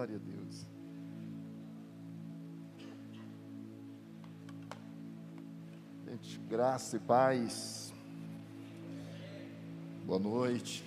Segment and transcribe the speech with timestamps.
[0.00, 0.66] Glória a Deus.
[6.06, 7.92] Gente, graça e paz.
[10.06, 10.82] Boa noite.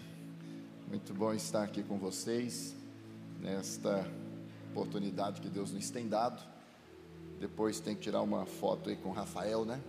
[0.88, 2.76] Muito bom estar aqui com vocês
[3.40, 4.04] nesta
[4.72, 6.42] oportunidade que Deus nos tem dado.
[7.40, 9.80] Depois tem que tirar uma foto aí com o Rafael, né?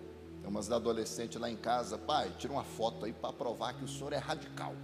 [0.42, 3.88] Tem umas adolescentes lá em casa, pai, tira uma foto aí para provar que o
[3.88, 4.74] senhor é radical.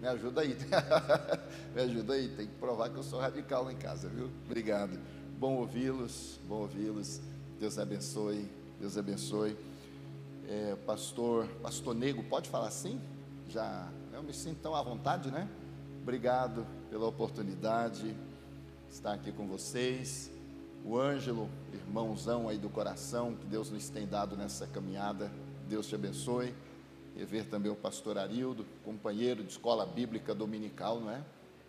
[0.00, 0.56] Me ajuda aí.
[1.76, 4.30] me ajuda aí, tem que provar que eu sou radical lá em casa, viu?
[4.46, 4.98] Obrigado.
[5.38, 7.20] Bom ouvi-los, bom ouvi-los.
[7.58, 9.54] Deus abençoe, Deus abençoe.
[10.48, 12.98] É, pastor, pastor Nego, pode falar assim?
[13.50, 15.46] Já, eu me sinto tão à vontade, né?
[16.00, 18.14] Obrigado pela oportunidade
[18.88, 20.30] de estar aqui com vocês.
[20.82, 25.30] O Ângelo, irmãozão aí do coração, que Deus nos tem dado nessa caminhada,
[25.68, 26.54] Deus te abençoe.
[27.16, 31.22] E ver também o pastor Arildo, companheiro de escola bíblica dominical, não é?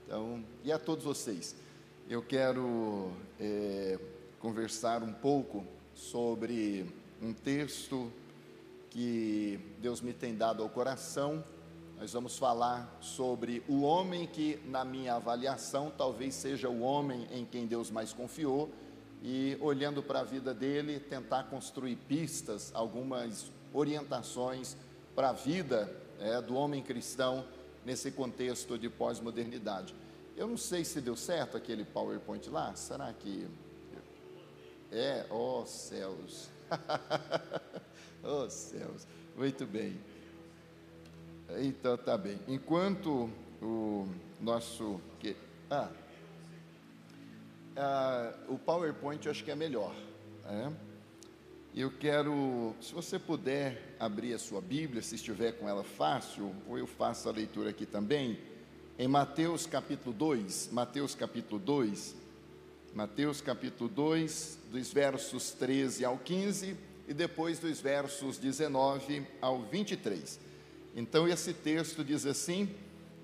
[0.05, 1.55] Então, e a todos vocês,
[2.09, 3.99] eu quero é,
[4.39, 6.85] conversar um pouco sobre
[7.21, 8.11] um texto
[8.89, 11.43] que Deus me tem dado ao coração.
[11.99, 17.45] Nós vamos falar sobre o homem que, na minha avaliação, talvez seja o homem em
[17.45, 18.69] quem Deus mais confiou,
[19.23, 24.75] e olhando para a vida dele, tentar construir pistas, algumas orientações
[25.21, 25.87] para a vida
[26.19, 27.45] é, do homem cristão
[27.85, 29.93] nesse contexto de pós-modernidade.
[30.35, 33.47] Eu não sei se deu certo aquele PowerPoint lá, será que.
[34.91, 36.49] É, ó oh, céus.
[38.23, 39.05] oh céus,
[39.37, 40.01] muito bem.
[41.59, 42.39] Então tá bem.
[42.47, 43.29] Enquanto
[43.61, 44.07] o
[44.39, 44.99] nosso.
[45.69, 45.91] Ah,
[47.77, 49.93] ah, o PowerPoint eu acho que é melhor.
[50.45, 50.73] Né?
[51.73, 56.77] Eu quero, se você puder abrir a sua Bíblia, se estiver com ela fácil, ou
[56.77, 58.37] eu faço a leitura aqui também,
[58.99, 62.13] em Mateus capítulo 2, Mateus capítulo 2,
[62.93, 66.75] Mateus capítulo 2, dos versos 13 ao 15
[67.07, 70.41] e depois dos versos 19 ao 23.
[70.93, 72.69] Então esse texto diz assim: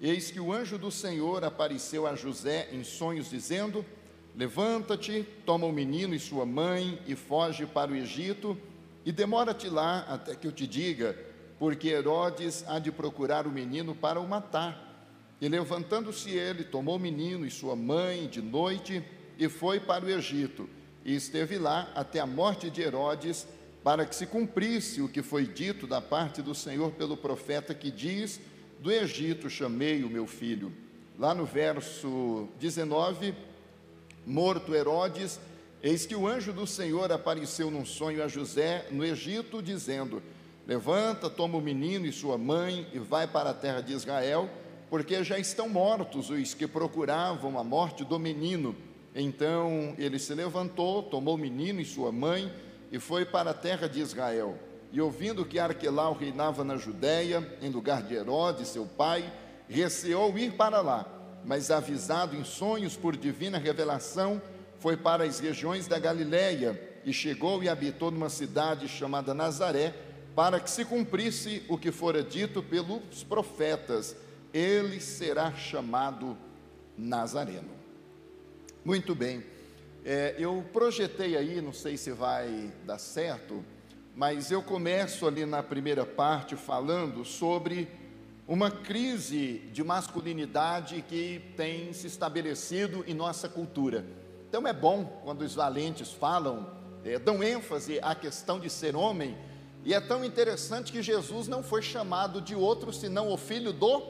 [0.02, 3.86] Eis que o anjo do Senhor apareceu a José em sonhos, dizendo:
[4.38, 8.56] Levanta-te, toma o menino e sua mãe e foge para o Egito,
[9.04, 11.18] e demora-te lá até que eu te diga,
[11.58, 15.10] porque Herodes há de procurar o menino para o matar.
[15.42, 19.04] E levantando-se ele, tomou o menino e sua mãe de noite
[19.40, 20.70] e foi para o Egito,
[21.04, 23.48] e esteve lá até a morte de Herodes,
[23.84, 27.90] para que se cumprisse o que foi dito da parte do Senhor pelo profeta que
[27.90, 28.40] diz:
[28.80, 30.72] Do Egito chamei o meu filho.
[31.18, 33.34] Lá no verso 19
[34.28, 35.40] Morto Herodes,
[35.82, 40.22] eis que o anjo do Senhor apareceu num sonho a José no Egito, dizendo:
[40.68, 44.50] Levanta, toma o menino e sua mãe e vai para a terra de Israel,
[44.90, 48.76] porque já estão mortos os que procuravam a morte do menino.
[49.16, 52.52] Então ele se levantou, tomou o menino e sua mãe
[52.92, 54.60] e foi para a terra de Israel.
[54.92, 59.32] E ouvindo que Arquelau reinava na Judéia, em lugar de Herodes, seu pai,
[59.70, 61.17] receou ir para lá
[61.48, 64.42] mas avisado em sonhos por divina revelação,
[64.80, 69.96] foi para as regiões da Galiléia e chegou e habitou numa cidade chamada Nazaré,
[70.36, 74.14] para que se cumprisse o que fora dito pelos profetas:
[74.54, 76.38] ele será chamado
[76.98, 77.72] Nazareno.
[78.84, 79.42] Muito bem,
[80.04, 83.64] é, eu projetei aí, não sei se vai dar certo,
[84.14, 87.88] mas eu começo ali na primeira parte falando sobre
[88.48, 94.06] uma crise de masculinidade que tem se estabelecido em nossa cultura.
[94.48, 96.66] Então é bom quando os valentes falam,
[97.04, 99.38] é, dão ênfase à questão de ser homem,
[99.84, 104.02] e é tão interessante que Jesus não foi chamado de outro senão o filho do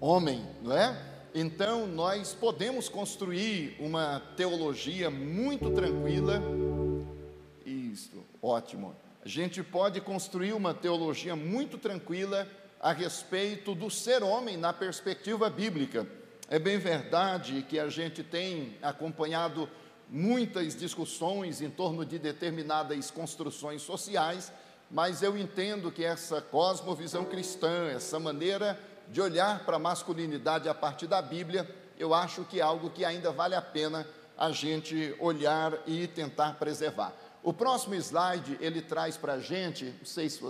[0.00, 0.96] homem, não é?
[1.34, 6.42] Então nós podemos construir uma teologia muito tranquila.
[7.64, 8.94] Isso, ótimo.
[9.24, 12.46] A gente pode construir uma teologia muito tranquila
[12.80, 16.06] a respeito do ser homem na perspectiva bíblica.
[16.48, 19.68] É bem verdade que a gente tem acompanhado
[20.08, 24.52] muitas discussões em torno de determinadas construções sociais,
[24.90, 30.74] mas eu entendo que essa cosmovisão cristã, essa maneira de olhar para a masculinidade a
[30.74, 35.14] partir da Bíblia, eu acho que é algo que ainda vale a pena a gente
[35.18, 37.12] olhar e tentar preservar.
[37.42, 40.40] O próximo slide ele traz para a gente, não sei se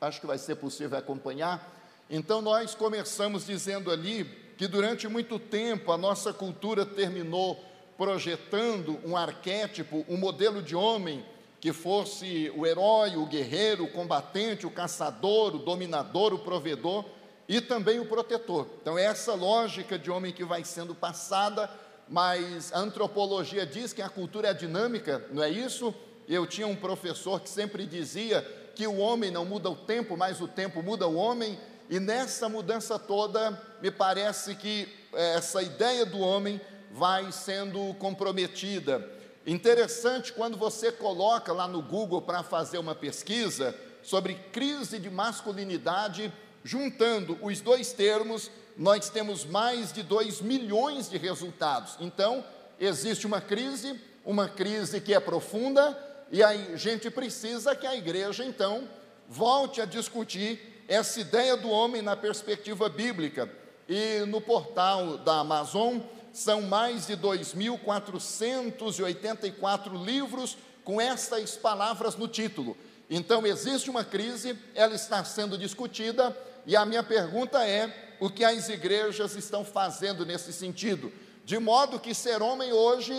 [0.00, 1.72] acho que vai ser possível acompanhar.
[2.10, 4.24] Então, nós começamos dizendo ali
[4.56, 7.62] que durante muito tempo a nossa cultura terminou
[7.96, 11.24] projetando um arquétipo, um modelo de homem
[11.60, 17.04] que fosse o herói, o guerreiro, o combatente, o caçador, o dominador, o provedor
[17.48, 18.66] e também o protetor.
[18.82, 21.70] Então, é essa lógica de homem que vai sendo passada
[22.08, 25.94] mas a antropologia diz que a cultura é dinâmica, não é isso?
[26.28, 30.40] Eu tinha um professor que sempre dizia que o homem não muda o tempo, mas
[30.40, 36.04] o tempo muda o homem, e nessa mudança toda, me parece que eh, essa ideia
[36.04, 36.60] do homem
[36.90, 39.08] vai sendo comprometida.
[39.46, 46.32] Interessante quando você coloca lá no Google para fazer uma pesquisa sobre crise de masculinidade,
[46.62, 51.96] juntando os dois termos, nós temos mais de 2 milhões de resultados.
[52.00, 52.44] Então,
[52.78, 55.96] existe uma crise, uma crise que é profunda,
[56.30, 58.88] e a gente precisa que a igreja, então,
[59.28, 63.48] volte a discutir essa ideia do homem na perspectiva bíblica.
[63.88, 65.98] E no portal da Amazon
[66.32, 72.76] são mais de 2.484 livros com essas palavras no título.
[73.08, 76.36] Então existe uma crise, ela está sendo discutida,
[76.66, 81.12] e a minha pergunta é: o que as igrejas estão fazendo nesse sentido?
[81.44, 83.14] De modo que ser homem hoje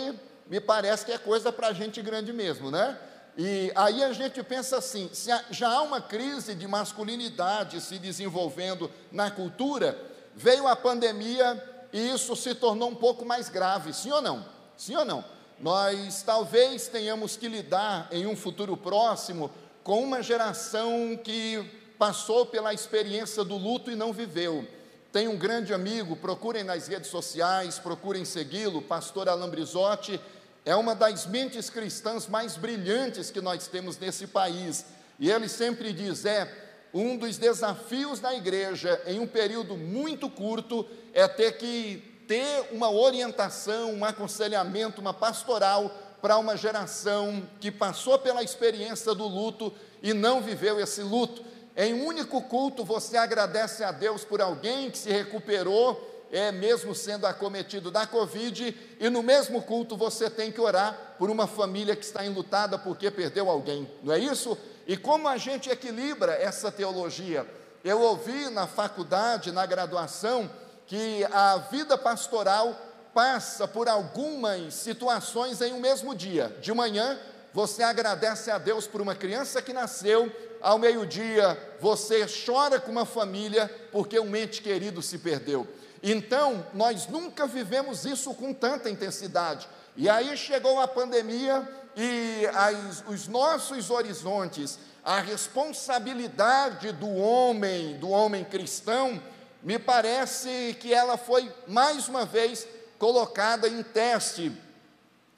[0.48, 2.98] me parece que é coisa para gente grande mesmo, né?
[3.36, 8.90] E aí a gente pensa assim: se já há uma crise de masculinidade se desenvolvendo
[9.12, 9.98] na cultura,
[10.34, 11.62] veio a pandemia
[11.92, 14.46] e isso se tornou um pouco mais grave, sim ou não?
[14.76, 15.24] Sim ou não?
[15.58, 19.50] Nós talvez tenhamos que lidar em um futuro próximo
[19.82, 21.64] com uma geração que
[21.98, 24.66] passou pela experiência do luto e não viveu.
[25.12, 30.20] Tem um grande amigo, procurem nas redes sociais, procurem segui-lo, pastor Alan Brizotti
[30.66, 34.84] é uma das mentes cristãs mais brilhantes que nós temos nesse país.
[35.18, 36.52] E ele sempre diz: é
[36.92, 40.84] um dos desafios da igreja em um período muito curto
[41.14, 45.88] é ter que ter uma orientação, um aconselhamento, uma pastoral
[46.20, 49.72] para uma geração que passou pela experiência do luto
[50.02, 51.44] e não viveu esse luto.
[51.76, 56.94] Em um único culto você agradece a Deus por alguém que se recuperou é mesmo
[56.94, 61.94] sendo acometido da Covid, e no mesmo culto você tem que orar por uma família
[61.94, 64.56] que está enlutada porque perdeu alguém, não é isso?
[64.86, 67.46] E como a gente equilibra essa teologia?
[67.84, 70.50] Eu ouvi na faculdade, na graduação,
[70.86, 72.76] que a vida pastoral
[73.12, 76.56] passa por algumas situações em um mesmo dia.
[76.60, 77.18] De manhã,
[77.52, 80.30] você agradece a Deus por uma criança que nasceu,
[80.60, 85.66] ao meio-dia, você chora com uma família porque um ente querido se perdeu.
[86.08, 89.68] Então, nós nunca vivemos isso com tanta intensidade.
[89.96, 98.08] E aí chegou a pandemia e as, os nossos horizontes, a responsabilidade do homem, do
[98.08, 99.20] homem cristão,
[99.60, 102.68] me parece que ela foi mais uma vez
[103.00, 104.52] colocada em teste.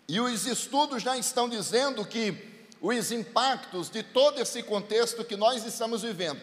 [0.06, 5.65] E os estudos já estão dizendo que os impactos de todo esse contexto que nós
[5.65, 6.38] estamos vivendo,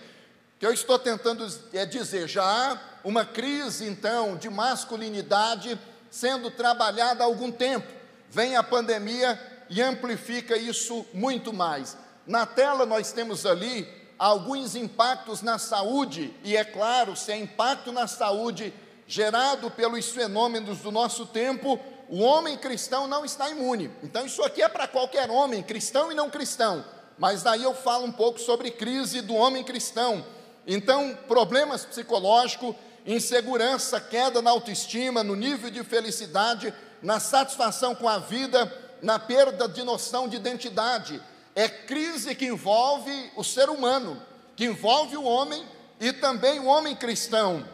[0.60, 5.80] que eu estou tentando é dizer, já há uma crise então de masculinidade
[6.10, 7.88] sendo trabalhada há algum tempo.
[8.30, 11.98] Vem a pandemia e amplifica isso muito mais.
[12.25, 13.88] Na tela nós temos ali
[14.18, 18.74] alguns impactos na saúde, e é claro, se é impacto na saúde
[19.08, 21.80] gerado pelos fenômenos do nosso tempo,
[22.10, 23.92] o homem cristão não está imune.
[24.04, 26.84] Então, isso aqui é para qualquer homem, cristão e não cristão.
[27.18, 30.25] Mas daí eu falo um pouco sobre crise do homem cristão.
[30.67, 32.75] Então, problemas psicológicos,
[33.06, 38.71] insegurança, queda na autoestima, no nível de felicidade, na satisfação com a vida,
[39.01, 41.22] na perda de noção de identidade.
[41.53, 44.22] É crise que envolve o ser humano,
[44.55, 45.63] que envolve o homem
[46.00, 47.65] e também o homem cristão.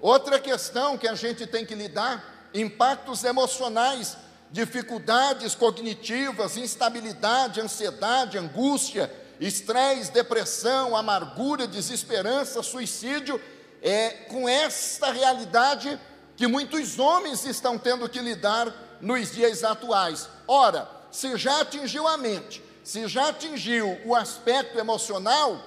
[0.00, 4.16] Outra questão que a gente tem que lidar: impactos emocionais,
[4.50, 13.40] dificuldades cognitivas, instabilidade, ansiedade, angústia, estresse, depressão, amargura, desesperança, suicídio,
[13.82, 15.98] é com esta realidade
[16.36, 20.28] que muitos homens estão tendo que lidar nos dias atuais.
[20.46, 25.58] Ora, se já atingiu a mente, se já atingiu o aspecto emocional,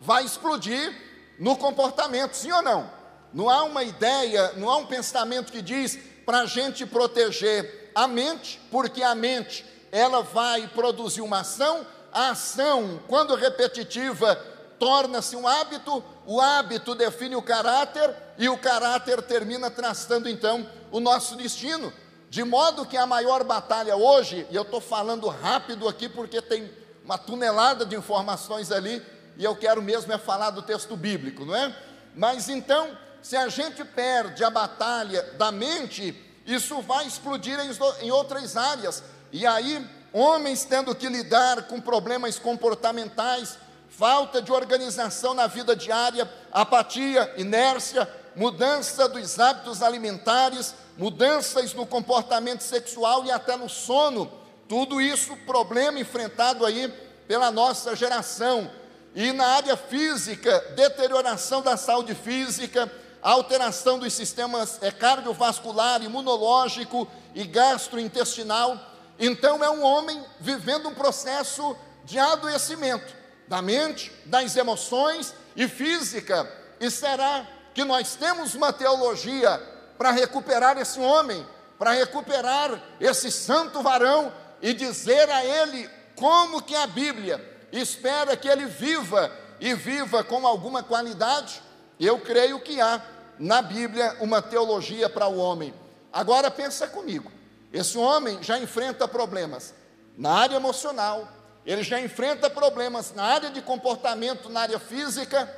[0.00, 0.94] vai explodir
[1.38, 2.90] no comportamento, sim ou não?
[3.32, 8.06] Não há uma ideia, não há um pensamento que diz para a gente proteger a
[8.06, 14.34] mente, porque a mente ela vai produzir uma ação a ação, quando repetitiva,
[14.78, 21.00] torna-se um hábito, o hábito define o caráter e o caráter termina traçando então o
[21.00, 21.92] nosso destino.
[22.28, 26.70] De modo que a maior batalha hoje, e eu estou falando rápido aqui porque tem
[27.04, 29.02] uma tonelada de informações ali,
[29.36, 31.74] e eu quero mesmo é falar do texto bíblico, não é?
[32.14, 36.14] Mas então, se a gente perde a batalha da mente,
[36.46, 37.70] isso vai explodir em,
[38.04, 45.34] em outras áreas, e aí homens tendo que lidar com problemas comportamentais, falta de organização
[45.34, 53.56] na vida diária, apatia, inércia, mudança dos hábitos alimentares, mudanças no comportamento sexual e até
[53.56, 54.30] no sono.
[54.68, 56.92] Tudo isso problema enfrentado aí
[57.26, 58.70] pela nossa geração.
[59.14, 62.90] E na área física, deterioração da saúde física,
[63.20, 68.91] alteração dos sistemas é, cardiovascular, imunológico e gastrointestinal.
[69.18, 73.14] Então é um homem vivendo um processo de adoecimento
[73.46, 76.50] da mente, das emoções e física.
[76.80, 79.60] E será que nós temos uma teologia
[79.98, 81.46] para recuperar esse homem,
[81.78, 87.40] para recuperar esse santo varão e dizer a ele como que a Bíblia
[87.70, 91.62] espera que ele viva e viva com alguma qualidade?
[91.98, 93.02] Eu creio que há
[93.38, 95.74] na Bíblia uma teologia para o homem.
[96.12, 97.30] Agora pensa comigo.
[97.72, 99.74] Esse homem já enfrenta problemas
[100.16, 101.26] na área emocional,
[101.64, 105.48] ele já enfrenta problemas na área de comportamento, na área física,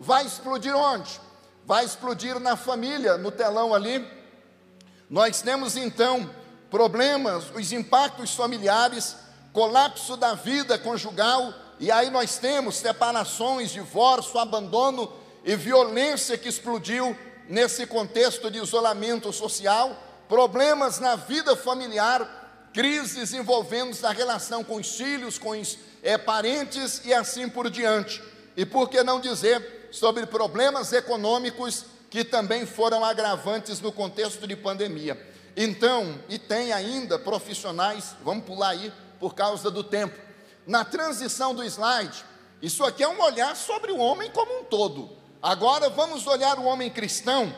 [0.00, 1.20] vai explodir onde?
[1.64, 4.04] Vai explodir na família, no telão ali.
[5.08, 6.28] Nós temos então
[6.70, 9.14] problemas, os impactos familiares,
[9.52, 15.12] colapso da vida conjugal, e aí nós temos separações, divórcio, abandono
[15.44, 17.16] e violência que explodiu
[17.48, 19.96] nesse contexto de isolamento social,
[20.32, 27.02] problemas na vida familiar, crises envolvendo a relação com os filhos, com os é, parentes
[27.04, 28.22] e assim por diante.
[28.56, 34.56] E por que não dizer sobre problemas econômicos que também foram agravantes no contexto de
[34.56, 35.22] pandemia.
[35.54, 40.18] Então, e tem ainda profissionais, vamos pular aí por causa do tempo.
[40.66, 42.24] Na transição do slide,
[42.62, 45.10] isso aqui é um olhar sobre o homem como um todo.
[45.42, 47.54] Agora vamos olhar o homem cristão,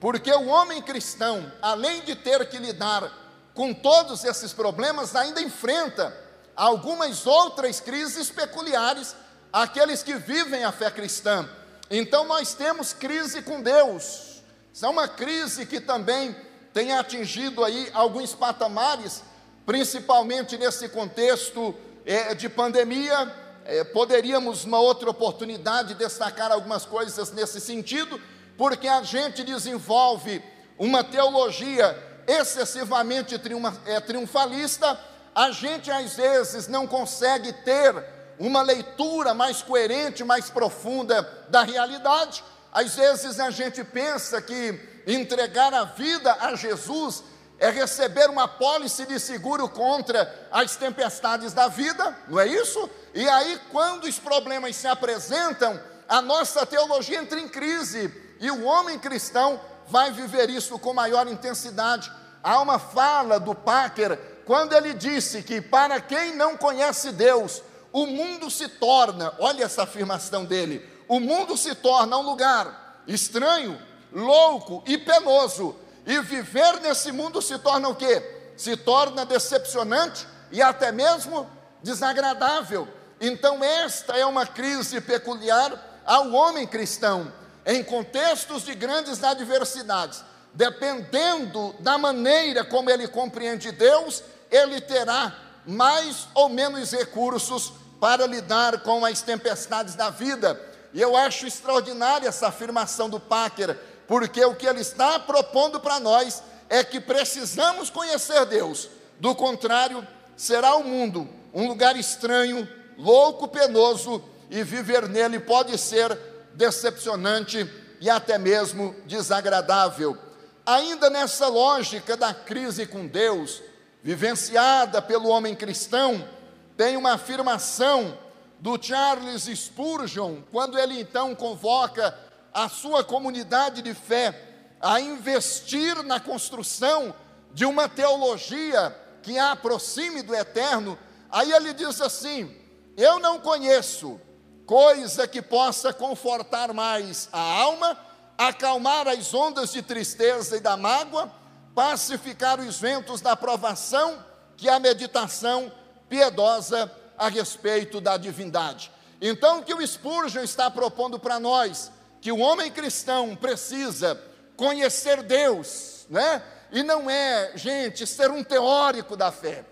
[0.00, 3.12] porque o homem cristão, além de ter que lidar
[3.54, 6.16] com todos esses problemas, ainda enfrenta
[6.54, 9.14] algumas outras crises peculiares
[9.52, 11.48] àqueles que vivem a fé cristã.
[11.90, 14.42] Então nós temos crise com Deus.
[14.72, 16.36] Isso é uma crise que também
[16.72, 19.22] tem atingido aí alguns patamares,
[19.66, 21.74] principalmente nesse contexto
[22.06, 23.34] é, de pandemia.
[23.64, 28.20] É, poderíamos, uma outra oportunidade, destacar algumas coisas nesse sentido,
[28.58, 30.42] porque a gente desenvolve
[30.76, 31.96] uma teologia
[32.26, 33.40] excessivamente
[33.86, 34.98] é, triunfalista,
[35.32, 37.94] a gente às vezes não consegue ter
[38.36, 42.42] uma leitura mais coerente, mais profunda da realidade.
[42.72, 47.22] Às vezes a gente pensa que entregar a vida a Jesus
[47.60, 52.90] é receber uma pólice de seguro contra as tempestades da vida, não é isso?
[53.14, 58.64] E aí, quando os problemas se apresentam, a nossa teologia entra em crise e o
[58.64, 62.10] homem cristão vai viver isso com maior intensidade.
[62.42, 68.06] Há uma fala do Packer quando ele disse que para quem não conhece Deus, o
[68.06, 73.80] mundo se torna, olha essa afirmação dele, o mundo se torna um lugar estranho,
[74.12, 75.76] louco e penoso.
[76.06, 78.52] E viver nesse mundo se torna o quê?
[78.56, 81.46] Se torna decepcionante e até mesmo
[81.82, 82.88] desagradável.
[83.20, 87.30] Então, esta é uma crise peculiar ao homem cristão,
[87.68, 90.24] em contextos de grandes adversidades
[90.58, 95.32] dependendo da maneira como ele compreende Deus, ele terá
[95.64, 100.60] mais ou menos recursos para lidar com as tempestades da vida.
[100.92, 106.00] E eu acho extraordinária essa afirmação do Packer, porque o que ele está propondo para
[106.00, 108.88] nós é que precisamos conhecer Deus,
[109.20, 110.06] do contrário,
[110.36, 116.18] será o mundo um lugar estranho, louco, penoso, e viver nele pode ser
[116.58, 120.18] decepcionante e até mesmo desagradável.
[120.66, 123.62] Ainda nessa lógica da crise com Deus,
[124.02, 126.28] vivenciada pelo homem cristão,
[126.76, 128.18] tem uma afirmação
[128.58, 132.12] do Charles Spurgeon, quando ele então convoca
[132.52, 134.34] a sua comunidade de fé
[134.80, 137.14] a investir na construção
[137.54, 140.98] de uma teologia que a aproxime do eterno.
[141.30, 142.52] Aí ele diz assim:
[142.96, 144.20] Eu não conheço
[144.68, 147.98] coisa que possa confortar mais a alma
[148.38, 151.28] acalmar as ondas de tristeza e da mágoa,
[151.74, 154.24] pacificar os ventos da provação,
[154.56, 155.72] que é a meditação
[156.08, 158.92] piedosa a respeito da divindade.
[159.20, 164.20] Então, o que o Spurgeon está propondo para nós, que o homem cristão precisa
[164.56, 166.40] conhecer Deus, né?
[166.70, 169.64] E não é, gente, ser um teórico da fé.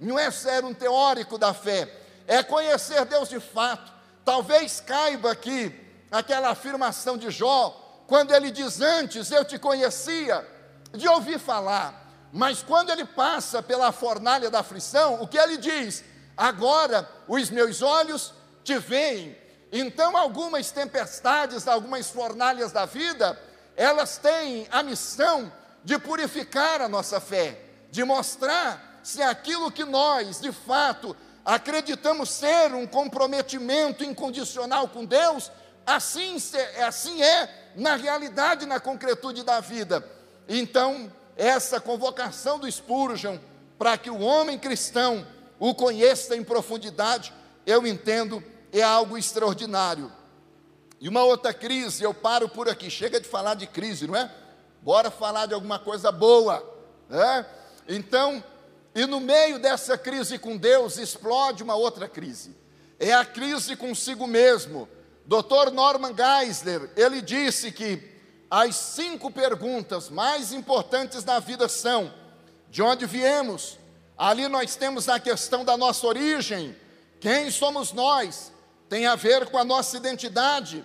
[0.00, 1.92] Não é ser um teórico da fé,
[2.26, 3.93] é conhecer Deus de fato.
[4.24, 5.74] Talvez caiba aqui
[6.10, 10.46] aquela afirmação de Jó, quando ele diz antes eu te conhecia,
[10.92, 16.04] de ouvir falar, mas quando ele passa pela fornalha da aflição, o que ele diz?
[16.36, 19.36] Agora os meus olhos te veem.
[19.70, 23.38] Então, algumas tempestades, algumas fornalhas da vida,
[23.76, 25.52] elas têm a missão
[25.84, 32.72] de purificar a nossa fé, de mostrar se aquilo que nós, de fato, acreditamos ser
[32.74, 35.52] um comprometimento incondicional com Deus,
[35.86, 36.36] assim,
[36.86, 40.08] assim é na realidade, na concretude da vida.
[40.48, 43.38] Então, essa convocação do Spurgeon
[43.78, 45.26] para que o homem cristão
[45.58, 47.32] o conheça em profundidade,
[47.66, 50.10] eu entendo, é algo extraordinário.
[51.00, 54.30] E uma outra crise, eu paro por aqui, chega de falar de crise, não é?
[54.82, 56.62] Bora falar de alguma coisa boa,
[57.08, 57.46] né?
[57.88, 58.42] Então,
[58.94, 62.56] e no meio dessa crise com Deus, explode uma outra crise.
[62.98, 64.88] É a crise consigo mesmo.
[65.26, 65.72] Dr.
[65.72, 68.00] Norman Geisler, ele disse que
[68.48, 72.12] as cinco perguntas mais importantes da vida são:
[72.70, 73.78] de onde viemos?
[74.16, 76.76] Ali nós temos a questão da nossa origem.
[77.18, 78.52] Quem somos nós?
[78.88, 80.84] Tem a ver com a nossa identidade.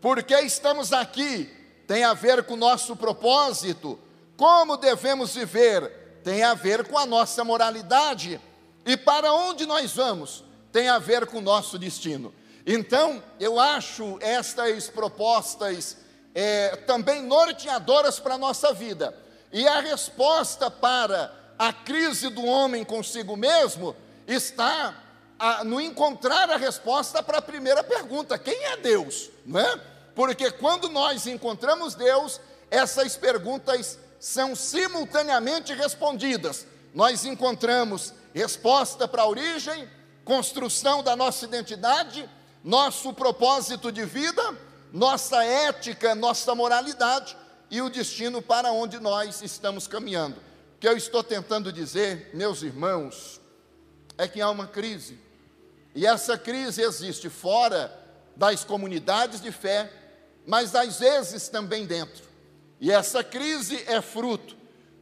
[0.00, 1.48] Por que estamos aqui?
[1.86, 3.98] Tem a ver com o nosso propósito.
[4.36, 6.03] Como devemos viver?
[6.24, 8.40] Tem a ver com a nossa moralidade.
[8.86, 10.42] E para onde nós vamos?
[10.72, 12.34] Tem a ver com o nosso destino.
[12.66, 15.98] Então, eu acho estas propostas
[16.34, 19.14] é, também norteadoras para a nossa vida.
[19.52, 23.94] E a resposta para a crise do homem consigo mesmo
[24.26, 24.94] está
[25.38, 29.30] a, no encontrar a resposta para a primeira pergunta: quem é Deus?
[29.44, 29.80] Não é?
[30.14, 32.40] Porque quando nós encontramos Deus,
[32.70, 36.66] essas perguntas são simultaneamente respondidas.
[36.94, 39.88] Nós encontramos resposta para a origem,
[40.24, 42.28] construção da nossa identidade,
[42.62, 44.42] nosso propósito de vida
[44.94, 47.36] nossa ética, nossa moralidade
[47.68, 50.36] e o destino para onde nós estamos caminhando.
[50.36, 53.40] O que eu estou tentando dizer, meus irmãos,
[54.16, 55.18] é que há uma crise.
[55.96, 57.92] E essa crise existe fora
[58.36, 59.92] das comunidades de fé,
[60.46, 62.22] mas às vezes também dentro.
[62.80, 64.56] E essa crise é fruto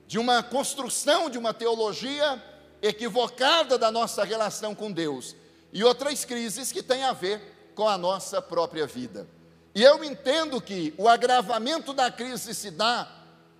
[0.07, 2.43] de uma construção de uma teologia
[2.83, 5.35] equivocada da nossa relação com Deus
[5.73, 9.27] e outras crises que têm a ver com a nossa própria vida.
[9.75, 13.11] E eu entendo que o agravamento da crise se dá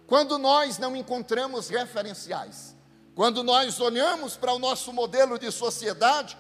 [0.07, 2.77] quando nós não encontramos referenciais,
[3.15, 6.37] quando nós olhamos para o nosso modelo de sociedade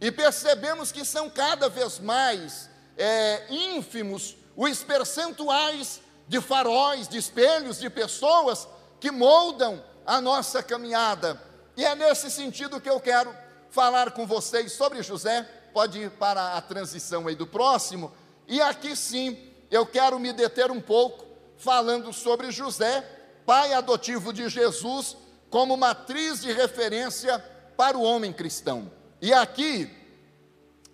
[0.00, 7.78] e percebemos que são cada vez mais é, ínfimos os percentuais de faróis, de espelhos,
[7.78, 8.68] de pessoas
[9.00, 11.40] que moldam a nossa caminhada.
[11.76, 13.34] E é nesse sentido que eu quero
[13.70, 15.42] falar com vocês sobre José.
[15.72, 18.12] Pode ir para a transição aí do próximo
[18.46, 19.38] e aqui sim,
[19.70, 21.24] eu quero me deter um pouco
[21.56, 23.00] falando sobre José,
[23.46, 25.16] pai adotivo de Jesus,
[25.48, 27.38] como matriz de referência
[27.76, 28.90] para o homem cristão.
[29.20, 29.90] E aqui,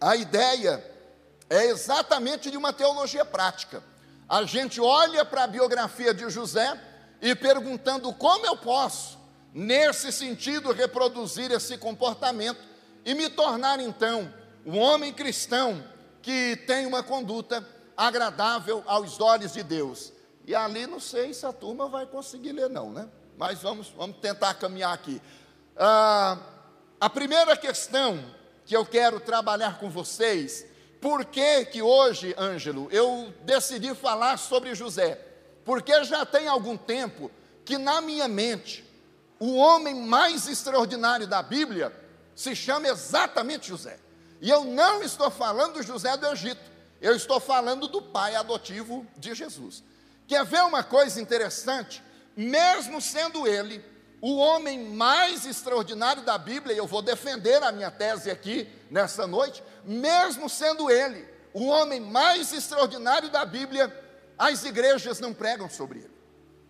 [0.01, 0.85] a ideia
[1.49, 3.83] é exatamente de uma teologia prática.
[4.29, 6.79] A gente olha para a biografia de José
[7.23, 9.19] e perguntando como eu posso,
[9.55, 12.61] nesse sentido, reproduzir esse comportamento
[13.05, 14.33] e me tornar então
[14.67, 15.83] um homem cristão
[16.21, 20.12] que tem uma conduta agradável aos olhos de Deus.
[20.47, 23.09] E ali não sei se a turma vai conseguir ler, não, né?
[23.37, 25.23] Mas vamos, vamos tentar caminhar aqui.
[25.77, 26.38] Ah,
[27.01, 28.23] a primeira questão
[28.67, 30.67] que eu quero trabalhar com vocês,
[31.00, 35.20] por que que hoje, Ângelo, eu decidi falar sobre José?
[35.64, 37.30] Porque já tem algum tempo
[37.64, 38.84] que na minha mente,
[39.38, 41.92] o homem mais extraordinário da Bíblia
[42.34, 43.98] se chama exatamente José.
[44.40, 46.62] E eu não estou falando do José do Egito,
[47.00, 49.84] eu estou falando do pai adotivo de Jesus.
[50.26, 52.02] Quer ver uma coisa interessante?
[52.37, 53.84] Mesmo sendo ele
[54.20, 59.26] o homem mais extraordinário da Bíblia, e eu vou defender a minha tese aqui nessa
[59.26, 63.92] noite, mesmo sendo ele o homem mais extraordinário da Bíblia,
[64.38, 66.18] as igrejas não pregam sobre ele.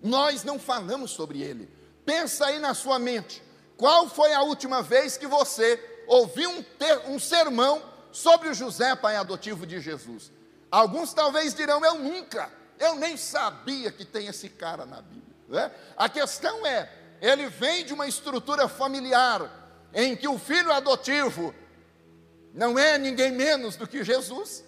[0.02, 1.68] Nós não falamos sobre ele.
[2.04, 3.42] Pensa aí na sua mente.
[3.76, 8.96] Qual foi a última vez que você ouvi um, ter, um sermão sobre o José,
[8.96, 10.32] pai adotivo de Jesus.
[10.70, 15.36] Alguns talvez dirão: Eu nunca, eu nem sabia que tem esse cara na Bíblia.
[15.48, 15.70] Né?
[15.96, 19.50] A questão é: ele vem de uma estrutura familiar
[19.94, 21.54] em que o filho adotivo
[22.52, 24.64] não é ninguém menos do que Jesus,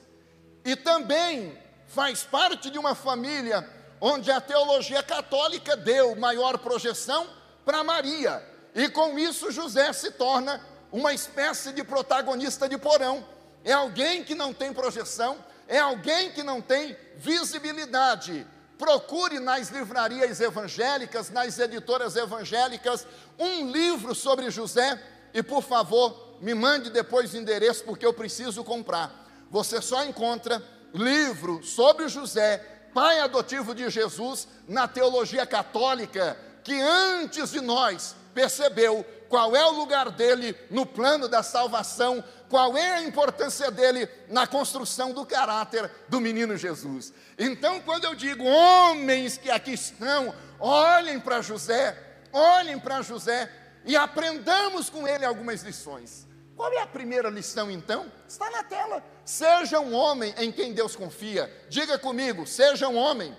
[0.64, 3.68] e também faz parte de uma família
[4.00, 7.28] onde a teologia católica deu maior projeção
[7.64, 8.42] para Maria,
[8.74, 10.60] e com isso José se torna
[10.92, 13.26] uma espécie de protagonista de porão.
[13.64, 18.46] É alguém que não tem projeção, é alguém que não tem visibilidade.
[18.80, 23.06] Procure nas livrarias evangélicas, nas editoras evangélicas,
[23.38, 24.98] um livro sobre José
[25.34, 29.28] e, por favor, me mande depois o endereço porque eu preciso comprar.
[29.50, 30.62] Você só encontra
[30.94, 32.56] livro sobre José,
[32.94, 39.72] pai adotivo de Jesus, na teologia católica, que antes de nós percebeu qual é o
[39.72, 45.88] lugar dele no plano da salvação, qual é a importância dele na construção do caráter
[46.08, 47.14] do menino Jesus.
[47.38, 51.96] Então, quando eu digo homens que aqui estão, olhem para José,
[52.32, 53.48] olhem para José
[53.84, 56.26] e aprendamos com ele algumas lições.
[56.56, 58.10] Qual é a primeira lição então?
[58.28, 59.02] Está na tela.
[59.24, 61.50] Seja um homem em quem Deus confia.
[61.68, 63.34] Diga comigo, seja um homem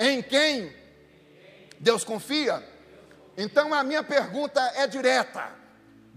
[0.00, 0.74] em quem
[1.78, 2.66] Deus confia.
[3.36, 5.59] Então a minha pergunta é direta: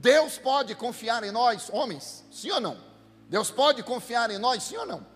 [0.03, 2.25] Deus pode confiar em nós, homens?
[2.29, 2.77] Sim ou não?
[3.29, 5.07] Deus pode confiar em nós, sim ou não?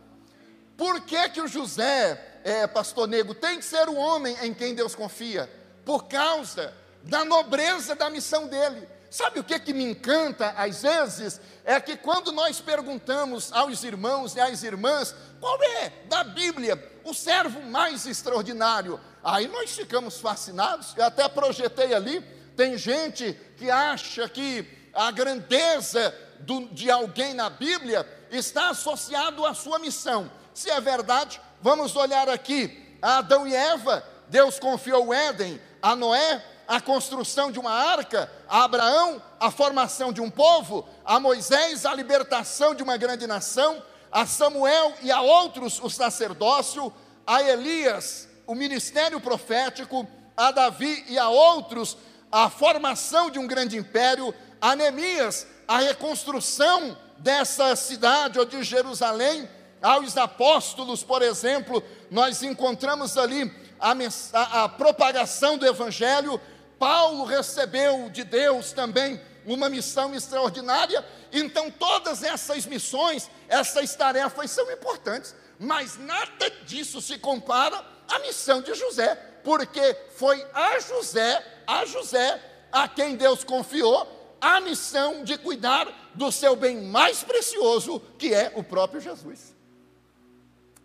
[0.77, 4.73] Por que, que o José, é, pastor Nego, tem que ser o homem em quem
[4.73, 5.51] Deus confia?
[5.83, 6.73] Por causa
[7.03, 8.87] da nobreza da missão dele.
[9.11, 11.41] Sabe o que, que me encanta às vezes?
[11.65, 17.13] É que quando nós perguntamos aos irmãos e às irmãs qual é da Bíblia o
[17.13, 20.95] servo mais extraordinário, aí nós ficamos fascinados.
[20.95, 22.21] Eu até projetei ali.
[22.55, 29.53] Tem gente que acha que a grandeza do, de alguém na Bíblia está associado à
[29.53, 30.29] sua missão.
[30.55, 32.97] Se é verdade, vamos olhar aqui.
[32.99, 38.29] A Adão e Eva, Deus confiou o Éden, a Noé, a construção de uma arca,
[38.49, 43.81] a Abraão, a formação de um povo, a Moisés, a libertação de uma grande nação,
[44.11, 46.91] a Samuel e a outros o sacerdócio,
[47.25, 51.97] a Elias, o ministério profético, a Davi e a outros
[52.31, 59.49] a formação de um grande império, a Neemias, a reconstrução dessa cidade ou de Jerusalém,
[59.81, 63.93] aos apóstolos, por exemplo, nós encontramos ali a,
[64.33, 66.41] a, a propagação do evangelho,
[66.79, 71.05] Paulo recebeu de Deus também uma missão extraordinária.
[71.31, 78.61] Então, todas essas missões, essas tarefas são importantes, mas nada disso se compara à missão
[78.61, 82.41] de José, porque foi a José, a José,
[82.71, 88.51] a quem Deus confiou a missão de cuidar do seu bem mais precioso, que é
[88.55, 89.55] o próprio Jesus.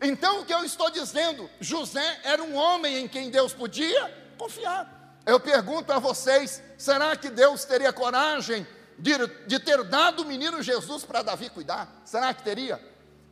[0.00, 5.20] Então, o que eu estou dizendo, José era um homem em quem Deus podia confiar.
[5.24, 8.66] Eu pergunto a vocês: será que Deus teria coragem
[8.98, 9.12] de,
[9.46, 12.02] de ter dado o menino Jesus para Davi cuidar?
[12.04, 12.80] Será que teria?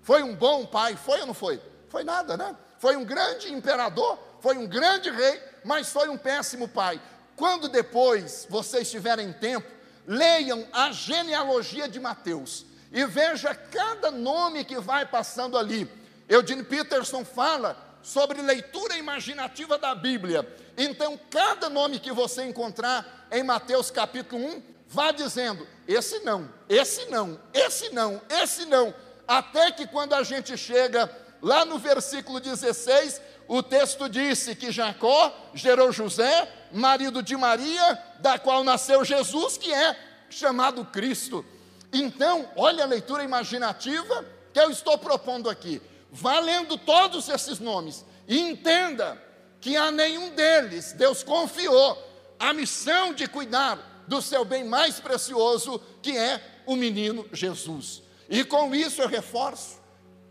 [0.02, 0.96] Foi um bom pai?
[0.96, 1.60] Foi ou não foi?
[1.88, 2.56] Foi nada, né?
[2.78, 7.00] Foi um grande imperador, foi um grande rei, mas foi um péssimo pai.
[7.36, 9.66] Quando depois vocês tiverem tempo,
[10.06, 15.90] leiam a genealogia de Mateus e veja cada nome que vai passando ali.
[16.28, 20.46] Eugene Peterson fala sobre leitura imaginativa da Bíblia.
[20.76, 27.06] Então, cada nome que você encontrar em Mateus capítulo 1, vá dizendo: esse não, esse
[27.06, 28.94] não, esse não, esse não.
[29.26, 31.10] Até que quando a gente chega
[31.40, 38.38] lá no versículo 16, o texto disse que Jacó gerou José, marido de Maria, da
[38.38, 39.96] qual nasceu Jesus, que é
[40.28, 41.44] chamado Cristo.
[41.92, 45.82] Então, olha a leitura imaginativa que eu estou propondo aqui.
[46.10, 49.20] Vá lendo todos esses nomes e entenda
[49.60, 51.98] que a nenhum deles Deus confiou
[52.38, 58.02] a missão de cuidar do seu bem mais precioso, que é o menino Jesus.
[58.28, 59.78] E com isso eu reforço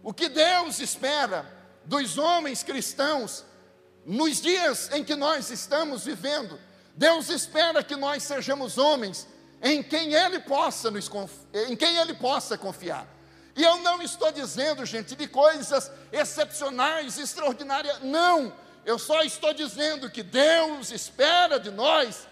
[0.01, 1.45] o que Deus espera
[1.85, 3.43] dos homens cristãos
[4.09, 6.59] nos dias em que nós estamos vivendo.
[6.95, 9.27] Deus espera que nós sejamos homens
[9.61, 11.09] em quem ele possa nos
[11.69, 13.07] em quem ele possa confiar.
[13.55, 18.51] E eu não estou dizendo, gente, de coisas excepcionais, extraordinárias, não.
[18.83, 22.27] Eu só estou dizendo que Deus espera de nós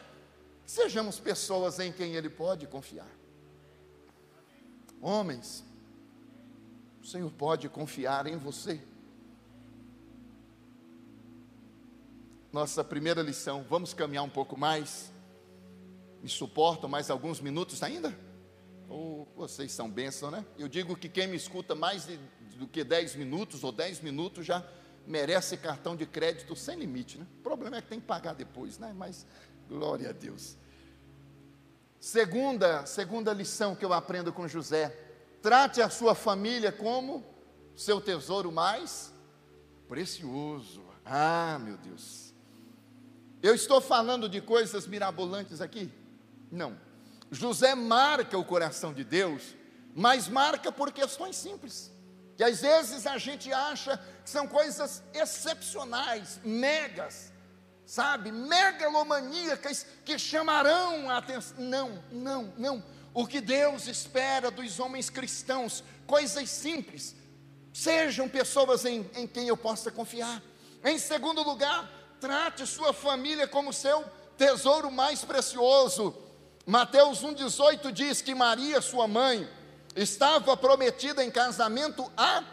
[0.65, 3.11] que sejamos pessoas em quem Ele pode confiar.
[4.99, 5.63] Homens,
[7.03, 8.81] o Senhor pode confiar em você.
[12.51, 15.11] Nossa primeira lição, vamos caminhar um pouco mais?
[16.23, 18.17] Me suportam mais alguns minutos ainda?
[18.87, 20.45] Ou vocês são bênçãos, né?
[20.57, 22.17] Eu digo que quem me escuta mais de,
[22.55, 24.65] do que 10 minutos ou 10 minutos já
[25.05, 27.27] merece cartão de crédito sem limite, né?
[27.39, 28.93] O problema é que tem que pagar depois, né?
[28.95, 29.25] Mas
[29.67, 30.57] glória a Deus.
[31.99, 34.89] Segunda, segunda lição que eu aprendo com José:
[35.41, 37.25] trate a sua família como
[37.75, 39.13] seu tesouro mais
[39.87, 40.81] precioso.
[41.03, 42.26] Ah, meu Deus.
[43.41, 45.91] Eu estou falando de coisas mirabolantes aqui?
[46.51, 46.77] Não.
[47.31, 49.55] José marca o coração de Deus,
[49.93, 51.91] mas marca por questões simples.
[52.35, 57.31] Que às vezes a gente acha que são coisas excepcionais, megas,
[57.85, 61.57] sabe, megalomaníacas que chamarão a atenção.
[61.57, 62.83] Não, não, não.
[63.13, 67.15] O que Deus espera dos homens cristãos, coisas simples,
[67.73, 70.41] sejam pessoas em, em quem eu possa confiar.
[70.83, 74.03] Em segundo lugar, trate sua família como seu
[74.37, 76.15] tesouro mais precioso.
[76.65, 79.47] Mateus 1,18 diz que Maria, sua mãe,
[79.95, 82.43] estava prometida em casamento a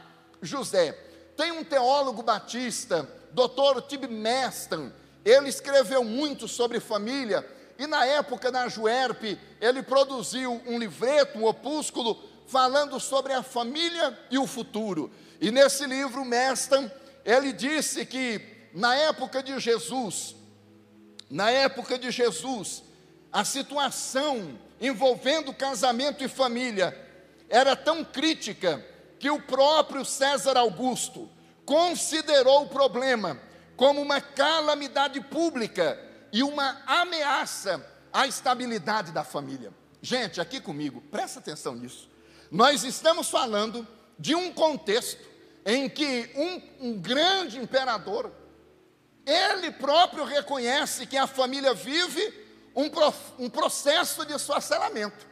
[0.41, 0.93] José.
[1.37, 3.83] Tem um teólogo batista, Dr.
[3.89, 4.93] Tib Mestan,
[5.25, 7.49] ele escreveu muito sobre família,
[7.79, 14.17] e na época na Juerp, ele produziu um livreto, um opúsculo, falando sobre a família
[14.31, 15.11] e o futuro.
[15.41, 16.91] E nesse livro, Mestan,
[17.25, 20.35] ele disse que na época de Jesus,
[21.31, 22.83] na época de Jesus,
[23.33, 27.01] a situação envolvendo casamento e família
[27.49, 28.85] era tão crítica
[29.19, 31.31] que o próprio César Augusto
[31.65, 33.41] considerou o problema
[33.77, 35.99] como uma calamidade pública
[36.33, 39.73] e uma ameaça à estabilidade da família.
[40.03, 42.11] Gente, aqui comigo, presta atenção nisso.
[42.51, 43.87] Nós estamos falando
[44.19, 45.25] de um contexto
[45.65, 48.31] em que um, um grande imperador,
[49.27, 52.33] ele próprio reconhece que a família vive
[52.75, 52.91] um,
[53.39, 55.27] um processo de esfacelamento.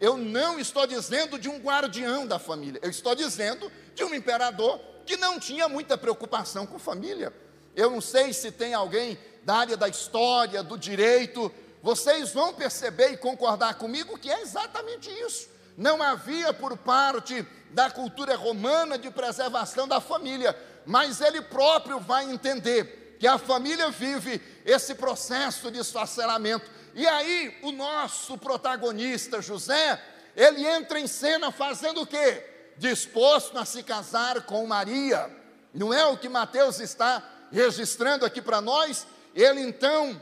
[0.00, 4.80] Eu não estou dizendo de um guardião da família, eu estou dizendo de um imperador
[5.06, 7.32] que não tinha muita preocupação com família.
[7.74, 11.52] Eu não sei se tem alguém da área da história, do direito,
[11.82, 15.48] vocês vão perceber e concordar comigo que é exatamente isso.
[15.76, 22.30] Não havia por parte da cultura romana de preservação da família, mas ele próprio vai
[22.30, 26.68] entender que a família vive esse processo de esfacelamento.
[26.92, 30.02] E aí, o nosso protagonista, José,
[30.34, 32.44] ele entra em cena fazendo o quê?
[32.76, 35.30] Disposto a se casar com Maria.
[35.72, 39.06] Não é o que Mateus está registrando aqui para nós?
[39.36, 40.20] Ele então,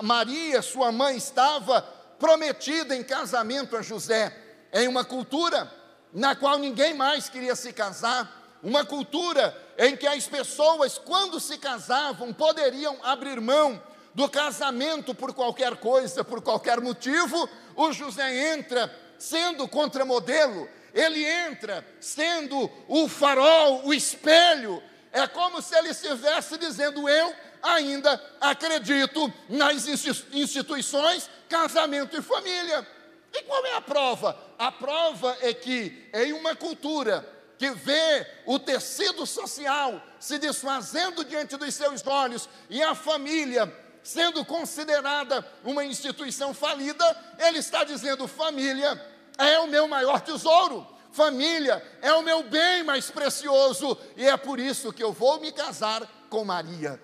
[0.00, 1.82] Maria, sua mãe, estava
[2.16, 4.32] prometida em casamento a José,
[4.72, 5.68] em uma cultura
[6.12, 11.56] na qual ninguém mais queria se casar, uma cultura em que as pessoas, quando se
[11.58, 13.82] casavam, poderiam abrir mão
[14.14, 21.86] do casamento por qualquer coisa, por qualquer motivo, o José entra sendo contramodelo, ele entra
[22.00, 29.86] sendo o farol, o espelho, é como se ele estivesse dizendo: Eu ainda acredito nas
[30.32, 32.86] instituições, casamento e família.
[33.32, 34.36] E qual é a prova?
[34.58, 37.26] A prova é que em uma cultura
[37.60, 43.70] que vê o tecido social se desfazendo diante dos seus olhos e a família
[44.02, 47.04] sendo considerada uma instituição falida,
[47.38, 48.98] ele está dizendo: família
[49.36, 54.58] é o meu maior tesouro, família é o meu bem mais precioso, e é por
[54.58, 56.98] isso que eu vou me casar com Maria.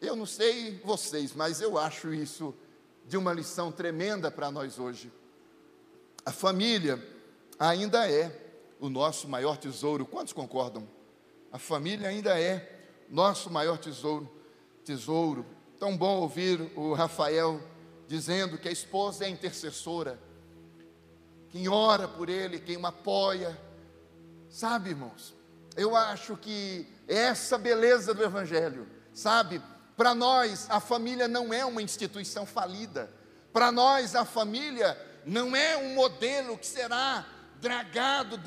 [0.00, 2.54] Eu não sei vocês, mas eu acho isso
[3.04, 5.12] de uma lição tremenda para nós hoje.
[6.24, 6.98] A família
[7.58, 8.47] ainda é
[8.80, 10.06] o nosso maior tesouro.
[10.06, 10.88] Quantos concordam?
[11.50, 14.30] A família ainda é nosso maior tesouro.
[14.84, 15.44] Tesouro.
[15.78, 17.60] Tão bom ouvir o Rafael
[18.06, 20.18] dizendo que a esposa é intercessora.
[21.50, 23.58] Quem ora por ele, quem o apoia.
[24.48, 25.34] Sabe, irmãos?
[25.76, 29.62] Eu acho que essa beleza do evangelho, sabe?
[29.96, 33.10] Para nós, a família não é uma instituição falida.
[33.52, 37.26] Para nós, a família não é um modelo que será
[37.60, 38.40] dragado,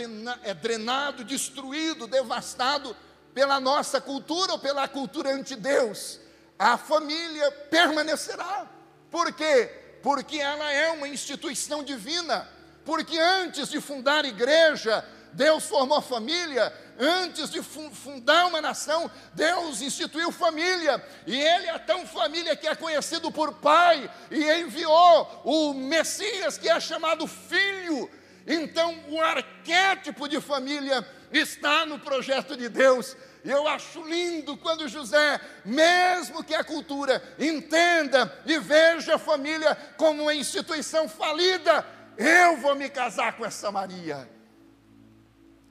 [0.43, 2.95] é, drenado, destruído, devastado
[3.33, 6.19] pela nossa cultura ou pela cultura anti-Deus.
[6.57, 8.67] A família permanecerá.
[9.09, 9.99] Por quê?
[10.01, 12.47] Porque ela é uma instituição divina.
[12.85, 20.31] Porque antes de fundar igreja, Deus formou família, antes de fundar uma nação, Deus instituiu
[20.31, 26.57] família, e Ele é tão família que é conhecido por Pai, e enviou o Messias,
[26.57, 28.09] que é chamado Filho.
[28.45, 33.15] Então, o arquétipo de família está no projeto de Deus.
[33.43, 39.75] E eu acho lindo quando José, mesmo que a cultura entenda e veja a família
[39.97, 41.85] como uma instituição falida,
[42.17, 44.29] eu vou me casar com essa Maria.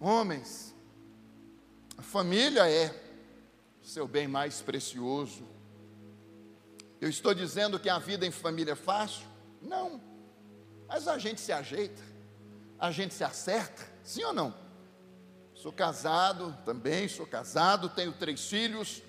[0.00, 0.74] Homens,
[1.96, 2.88] a família é
[3.82, 5.46] o seu bem mais precioso.
[7.00, 9.26] Eu estou dizendo que a vida em família é fácil?
[9.62, 10.00] Não.
[10.88, 12.02] Mas a gente se ajeita,
[12.80, 14.54] a gente se acerta, sim ou não?
[15.54, 19.02] Sou casado também, sou casado, tenho três filhos,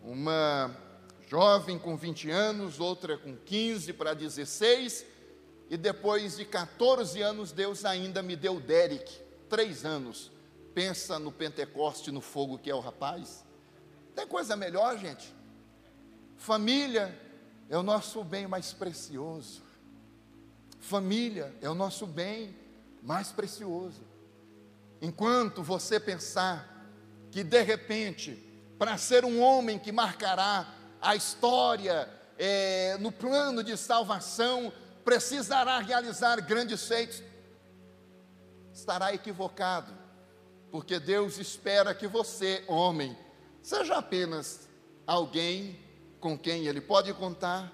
[0.00, 0.70] uma
[1.28, 5.04] jovem com 20 anos, outra com 15 para 16,
[5.68, 10.30] e depois de 14 anos, Deus ainda me deu Derek, três anos.
[10.72, 13.44] Pensa no Pentecoste, no fogo que é o rapaz.
[14.14, 15.34] Tem coisa melhor, gente?
[16.36, 17.16] Família
[17.68, 19.62] é o nosso bem mais precioso.
[20.78, 22.56] Família é o nosso bem
[23.02, 24.02] mais precioso.
[25.00, 26.68] Enquanto você pensar
[27.30, 28.32] que de repente,
[28.78, 32.08] para ser um homem que marcará a história
[32.38, 34.72] é, no plano de salvação
[35.04, 37.22] precisará realizar grandes feitos,
[38.72, 39.92] estará equivocado,
[40.70, 43.16] porque Deus espera que você, homem,
[43.62, 44.68] seja apenas
[45.06, 45.78] alguém
[46.20, 47.72] com quem ele pode contar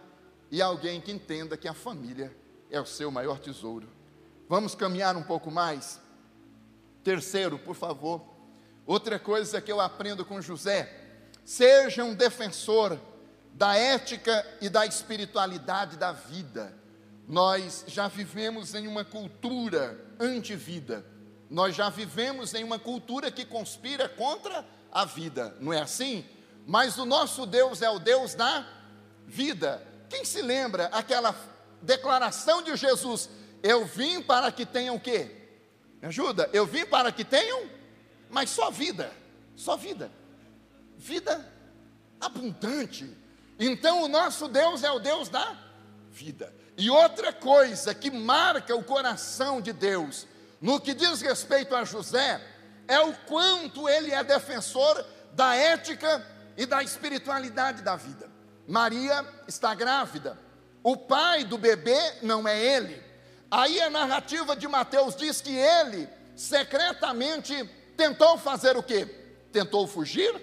[0.50, 2.34] e alguém que entenda que a família
[2.70, 3.95] é o seu maior tesouro.
[4.48, 6.00] Vamos caminhar um pouco mais?
[7.02, 8.22] Terceiro, por favor.
[8.86, 10.88] Outra coisa que eu aprendo com José:
[11.44, 12.98] seja um defensor
[13.52, 16.76] da ética e da espiritualidade da vida.
[17.26, 21.04] Nós já vivemos em uma cultura anti-vida.
[21.50, 26.24] Nós já vivemos em uma cultura que conspira contra a vida, não é assim?
[26.66, 28.66] Mas o nosso Deus é o Deus da
[29.26, 29.82] vida.
[30.08, 31.34] Quem se lembra aquela
[31.82, 33.28] declaração de Jesus:
[33.62, 35.30] Eu vim para que tenham o quê?
[36.00, 36.48] Me ajuda?
[36.52, 37.68] Eu vim para que tenham,
[38.30, 39.12] mas só vida,
[39.54, 40.10] só vida,
[40.96, 41.46] vida
[42.20, 43.16] abundante.
[43.58, 45.56] Então o nosso Deus é o Deus da
[46.10, 46.52] vida.
[46.76, 50.26] E outra coisa que marca o coração de Deus,
[50.60, 52.40] no que diz respeito a José,
[52.86, 56.24] é o quanto ele é defensor da ética
[56.56, 58.30] e da espiritualidade da vida.
[58.66, 60.38] Maria está grávida,
[60.82, 63.05] o pai do bebê não é ele.
[63.50, 69.06] Aí a narrativa de Mateus diz que ele secretamente tentou fazer o quê?
[69.52, 70.34] Tentou fugir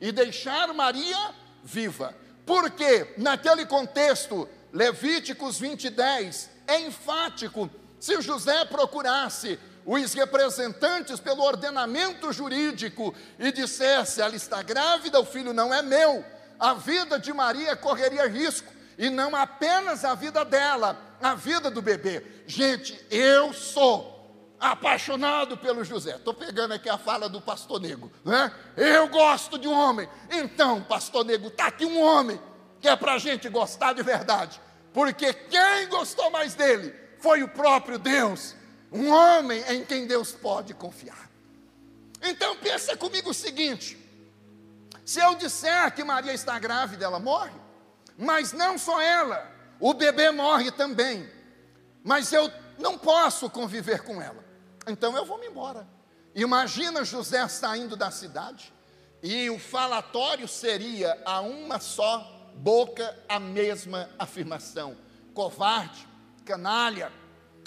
[0.00, 2.14] e deixar Maria viva.
[2.44, 7.70] Porque naquele contexto Levíticos 20, 10, é enfático.
[7.98, 15.52] Se José procurasse os representantes pelo ordenamento jurídico e dissesse: ela está grávida, o filho
[15.52, 16.24] não é meu,
[16.58, 21.82] a vida de Maria correria risco, e não apenas a vida dela, a vida do
[21.82, 22.22] bebê.
[22.46, 24.14] Gente, eu sou
[24.58, 26.16] apaixonado pelo José.
[26.16, 28.52] Estou pegando aqui a fala do pastor Nego, né?
[28.76, 30.08] Eu gosto de um homem.
[30.30, 32.40] Então, pastor Nego, está aqui um homem
[32.80, 34.60] que é para a gente gostar de verdade
[34.96, 38.56] porque quem gostou mais dele foi o próprio Deus,
[38.90, 41.30] um homem em quem Deus pode confiar.
[42.22, 43.98] Então pensa comigo o seguinte:
[45.04, 47.52] se eu disser que Maria está grávida, ela morre,
[48.16, 49.46] mas não só ela,
[49.80, 51.28] o bebê morre também,
[52.02, 54.44] mas eu não posso conviver com ela,
[54.86, 55.86] então eu vou me embora.
[56.34, 58.72] Imagina José saindo da cidade,
[59.22, 64.96] e o falatório seria a uma só boca a mesma afirmação:
[65.34, 66.06] covarde,
[66.44, 67.12] canalha,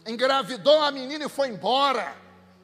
[0.05, 2.15] engravidou a menina e foi embora.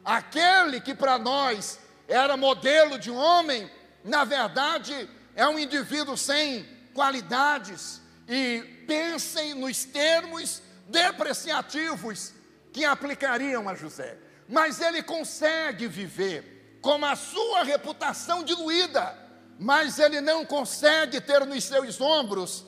[0.03, 3.69] Aquele que para nós era modelo de um homem,
[4.03, 8.01] na verdade é um indivíduo sem qualidades.
[8.27, 12.33] E pensem nos termos depreciativos
[12.71, 14.17] que aplicariam a José.
[14.47, 19.25] Mas ele consegue viver com a sua reputação diluída
[19.57, 22.65] mas ele não consegue ter nos seus ombros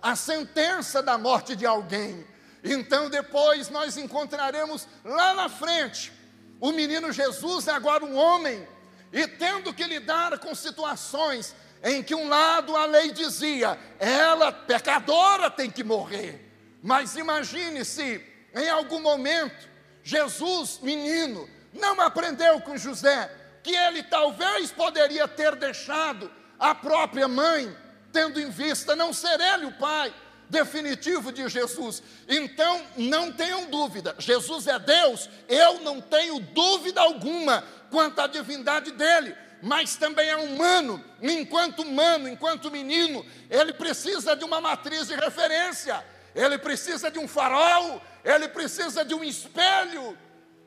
[0.00, 2.26] a sentença da morte de alguém.
[2.62, 6.12] Então depois nós encontraremos lá na frente
[6.60, 8.66] o menino Jesus, agora um homem,
[9.12, 15.50] e tendo que lidar com situações em que um lado a lei dizia, ela pecadora
[15.50, 16.48] tem que morrer.
[16.82, 19.68] Mas imagine se em algum momento
[20.04, 23.30] Jesus, menino, não aprendeu com José
[23.62, 27.74] que ele talvez poderia ter deixado a própria mãe,
[28.12, 30.12] tendo em vista não ser ele o pai
[30.48, 32.02] definitivo de Jesus.
[32.28, 38.90] Então, não tenham dúvida, Jesus é Deus, eu não tenho dúvida alguma quanto à divindade
[38.92, 45.14] dele, mas também é humano, enquanto humano, enquanto menino, ele precisa de uma matriz de
[45.14, 50.18] referência, ele precisa de um farol, ele precisa de um espelho,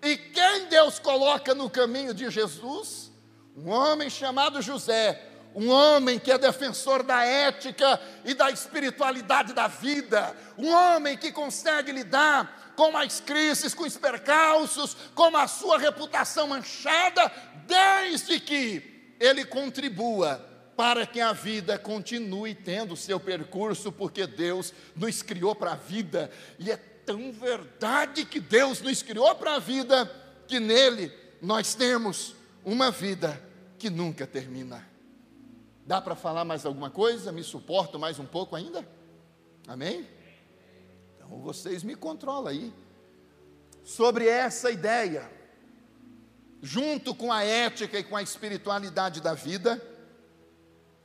[0.01, 3.11] e quem Deus coloca no caminho de Jesus?
[3.57, 5.19] Um homem chamado José,
[5.55, 11.31] um homem que é defensor da ética e da espiritualidade da vida, um homem que
[11.31, 17.31] consegue lidar com as crises, com os percalços, com a sua reputação manchada,
[17.67, 20.37] desde que ele contribua
[20.75, 26.29] para que a vida continue tendo seu percurso, porque Deus nos criou para a vida
[26.59, 30.11] e é tão verdade que Deus nos criou para a vida,
[30.47, 31.11] que nele
[31.41, 33.41] nós temos uma vida
[33.77, 34.85] que nunca termina.
[35.85, 37.31] Dá para falar mais alguma coisa?
[37.31, 38.85] Me suporto mais um pouco ainda?
[39.67, 40.07] Amém?
[41.15, 42.73] Então vocês me controlam aí.
[43.83, 45.31] Sobre essa ideia,
[46.65, 49.79] junto com a ética e com a espiritualidade da vida,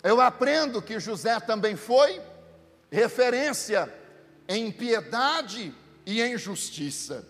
[0.03, 2.19] eu aprendo que José também foi
[2.91, 3.93] referência
[4.49, 5.75] em piedade
[6.07, 7.29] e em justiça.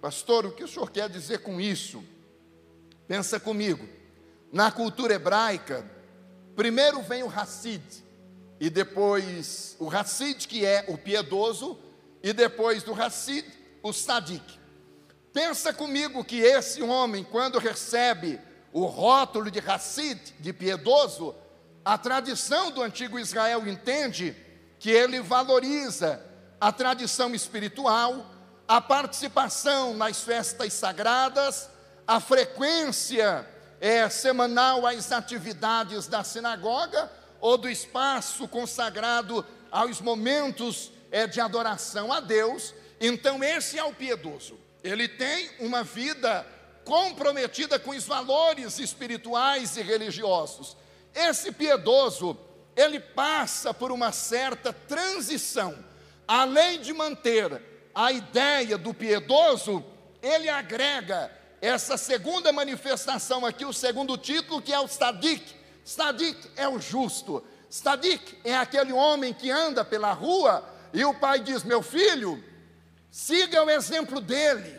[0.00, 2.02] Pastor, o que o senhor quer dizer com isso?
[3.06, 3.88] Pensa comigo.
[4.50, 5.88] Na cultura hebraica,
[6.56, 8.04] primeiro vem o Hassid.
[8.58, 11.78] e depois o Hassid, que é o piedoso,
[12.24, 13.46] e depois do Hassid,
[13.84, 14.65] o Sadik.
[15.36, 18.40] Pensa comigo que esse homem, quando recebe
[18.72, 21.34] o rótulo de Hassid, de piedoso,
[21.84, 24.34] a tradição do antigo Israel entende
[24.78, 26.24] que ele valoriza
[26.58, 28.24] a tradição espiritual,
[28.66, 31.68] a participação nas festas sagradas,
[32.06, 33.46] a frequência
[33.78, 37.12] é, semanal às atividades da sinagoga
[37.42, 42.72] ou do espaço consagrado aos momentos é, de adoração a Deus.
[42.98, 44.64] Então, esse é o piedoso.
[44.86, 46.46] Ele tem uma vida
[46.84, 50.76] comprometida com os valores espirituais e religiosos.
[51.12, 52.38] Esse piedoso,
[52.76, 55.76] ele passa por uma certa transição.
[56.28, 57.60] Além de manter
[57.92, 59.84] a ideia do piedoso,
[60.22, 65.54] ele agrega essa segunda manifestação aqui, o segundo título, que é o Stadik.
[65.84, 67.44] Stadik é o justo.
[67.68, 72.42] Stadik é aquele homem que anda pela rua e o pai diz: Meu filho,
[73.16, 74.78] siga o exemplo dele.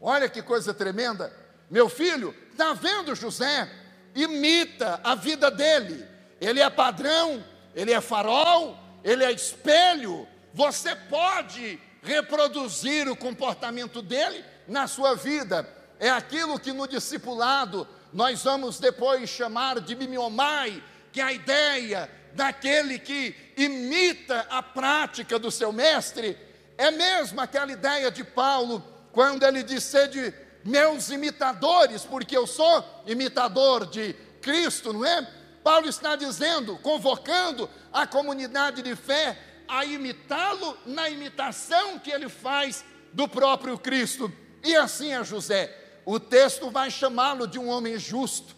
[0.00, 1.32] Olha que coisa tremenda.
[1.70, 3.70] Meu filho, está vendo José?
[4.14, 6.06] Imita a vida dele.
[6.40, 7.42] Ele é padrão,
[7.74, 10.26] ele é farol, ele é espelho.
[10.52, 15.66] Você pode reproduzir o comportamento dele na sua vida
[16.02, 22.10] é aquilo que no discipulado nós vamos depois chamar de mimiomai, que é a ideia
[22.34, 26.36] daquele que imita a prática do seu mestre,
[26.82, 32.84] é mesmo aquela ideia de Paulo, quando ele disse de meus imitadores, porque eu sou
[33.06, 35.28] imitador de Cristo, não é?
[35.62, 42.84] Paulo está dizendo, convocando a comunidade de fé a imitá-lo na imitação que ele faz
[43.12, 44.32] do próprio Cristo.
[44.62, 48.54] E assim é José o texto vai chamá-lo de um homem justo.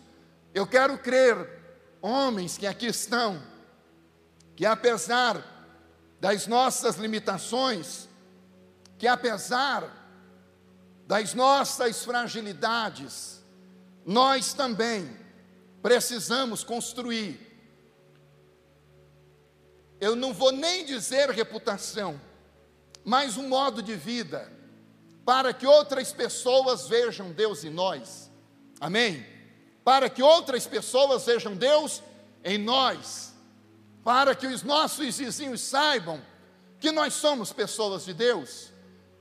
[0.53, 1.63] Eu quero crer,
[2.01, 3.43] homens que aqui estão,
[4.57, 5.43] que apesar
[6.21, 8.09] das nossas limitações,
[9.05, 9.87] que apesar
[11.07, 13.45] das nossas fragilidades,
[14.03, 15.15] nós também
[15.83, 17.39] precisamos construir.
[20.01, 22.19] Eu não vou nem dizer reputação,
[23.05, 24.51] mas um modo de vida
[25.23, 28.31] para que outras pessoas vejam Deus em nós.
[28.81, 29.23] Amém?
[29.85, 32.03] Para que outras pessoas vejam Deus
[32.43, 33.35] em nós.
[34.03, 36.23] Para que os nossos vizinhos saibam
[36.81, 38.73] que nós somos pessoas de Deus.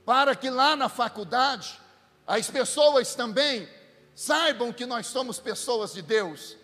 [0.04, 1.80] Para que lá na faculdade
[2.26, 3.68] as pessoas também
[4.14, 6.56] saibam que nós somos pessoas de Deus.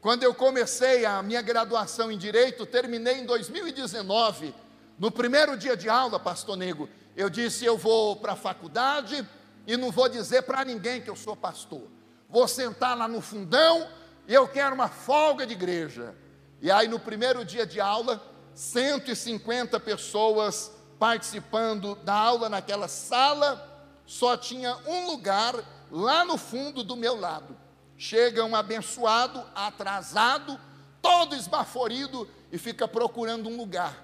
[0.00, 4.54] Quando eu comecei a minha graduação em Direito, terminei em 2019,
[4.98, 9.26] no primeiro dia de aula, Pastor Nego, eu disse: eu vou para a faculdade
[9.66, 11.82] e não vou dizer para ninguém que eu sou pastor.
[12.28, 13.88] Vou sentar lá no fundão
[14.26, 16.14] e eu quero uma folga de igreja.
[16.60, 18.22] E aí, no primeiro dia de aula,
[18.54, 23.70] 150 pessoas participando da aula naquela sala,
[24.06, 25.54] só tinha um lugar
[25.90, 27.56] lá no fundo do meu lado.
[27.96, 30.58] Chega um abençoado, atrasado,
[31.00, 33.94] todo esbaforido e fica procurando um lugar.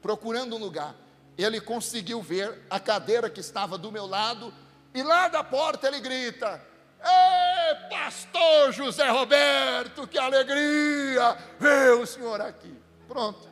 [0.00, 0.94] Procurando um lugar
[1.42, 4.52] ele conseguiu ver a cadeira que estava do meu lado,
[4.92, 6.62] e lá da porta ele grita:
[7.02, 12.74] Ei, pastor José Roberto, que alegria ver o senhor aqui.
[13.06, 13.48] Pronto,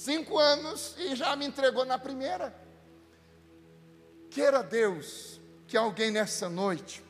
[0.00, 2.54] cinco anos e já me entregou na primeira.
[4.30, 7.02] Queira Deus que alguém nessa noite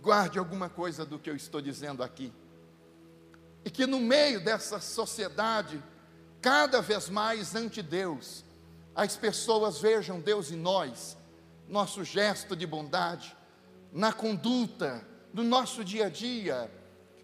[0.00, 2.32] guarde alguma coisa do que eu estou dizendo aqui,
[3.64, 5.82] e que no meio dessa sociedade
[6.40, 8.44] cada vez mais ante Deus,
[8.94, 11.18] as pessoas vejam Deus em nós,
[11.68, 13.36] nosso gesto de bondade,
[13.92, 15.04] na conduta,
[15.34, 16.70] no nosso dia a dia,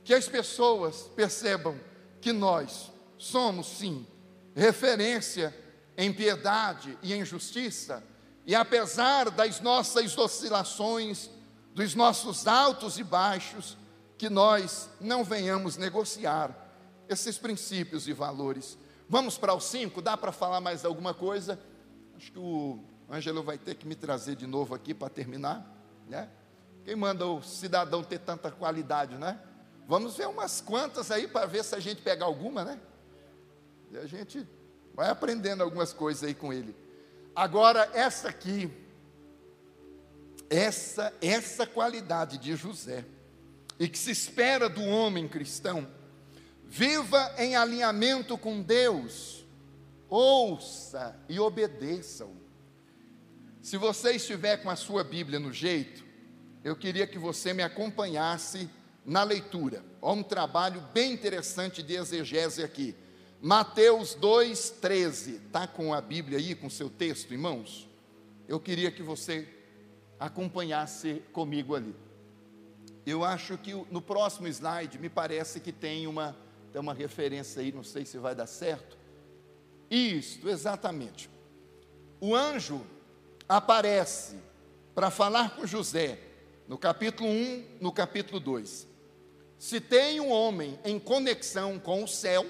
[0.05, 1.81] que as pessoas percebam
[2.21, 4.07] que nós somos sim
[4.55, 5.55] referência
[5.97, 8.03] em piedade e em justiça,
[8.45, 11.31] e apesar das nossas oscilações,
[11.75, 13.77] dos nossos altos e baixos,
[14.17, 16.55] que nós não venhamos negociar
[17.09, 20.03] esses princípios e valores Vamos para o 5?
[20.03, 21.61] Dá para falar mais alguma coisa?
[22.17, 25.65] Acho que o Ângelo vai ter que me trazer de novo aqui para terminar,
[26.09, 26.29] né?
[26.85, 29.41] Quem manda o cidadão ter tanta qualidade, né?
[29.87, 32.81] Vamos ver umas quantas aí para ver se a gente pega alguma, né?
[33.91, 34.47] E a gente
[34.95, 36.75] vai aprendendo algumas coisas aí com ele.
[37.35, 38.71] Agora, essa aqui,
[40.49, 43.05] essa, essa qualidade de José,
[43.79, 45.87] e que se espera do homem cristão,
[46.69, 49.45] Viva em alinhamento com Deus.
[50.09, 52.33] Ouça e obedeçam.
[53.63, 56.05] Se você estiver com a sua Bíblia no jeito,
[56.63, 58.69] eu queria que você me acompanhasse
[59.05, 59.85] na leitura.
[60.03, 62.95] Há um trabalho bem interessante de exegese aqui.
[63.47, 65.37] Mateus 2,13.
[65.47, 67.89] Está com a Bíblia aí, com seu texto, irmãos?
[68.49, 69.49] Eu queria que você
[70.19, 71.95] acompanhasse comigo ali.
[73.07, 76.37] Eu acho que no próximo slide me parece que tem uma,
[76.73, 78.99] tem uma referência aí, não sei se vai dar certo.
[79.89, 81.31] Isto, exatamente.
[82.21, 82.85] O anjo
[83.49, 84.35] aparece
[84.93, 86.19] para falar com José,
[86.67, 88.89] no capítulo 1, no capítulo 2.
[89.57, 92.45] Se tem um homem em conexão com o céu,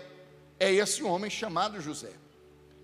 [0.58, 2.12] é esse homem chamado José.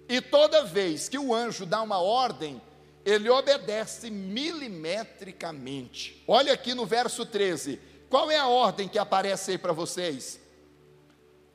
[0.08, 2.60] E toda vez que o anjo dá uma ordem,
[3.04, 6.22] ele obedece milimetricamente.
[6.26, 7.80] Olha aqui no verso 13.
[8.08, 10.40] Qual é a ordem que aparece aí para vocês?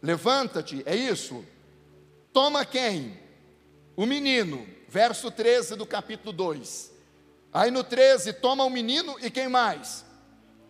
[0.01, 1.43] Levanta-te, é isso?
[2.33, 3.19] Toma quem?
[3.95, 6.91] O menino, verso 13 do capítulo 2.
[7.53, 10.05] Aí no 13, toma o menino e quem mais?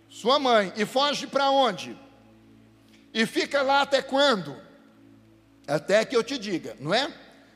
[0.10, 0.72] Sua mãe.
[0.76, 1.98] E foge para onde?
[3.14, 4.67] E fica lá até quando?
[5.68, 7.14] Até que eu te diga, não é?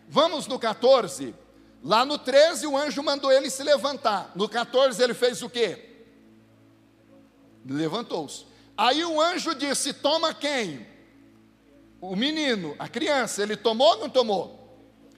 [0.10, 1.34] Vamos no 14.
[1.84, 4.32] Lá no 13, o anjo mandou ele se levantar.
[4.36, 5.90] No 14, ele fez o quê?
[7.66, 8.46] Levantou-se.
[8.78, 10.86] Aí o anjo disse: Toma quem?
[12.02, 13.42] O menino, a criança.
[13.42, 14.60] Ele tomou ou não tomou?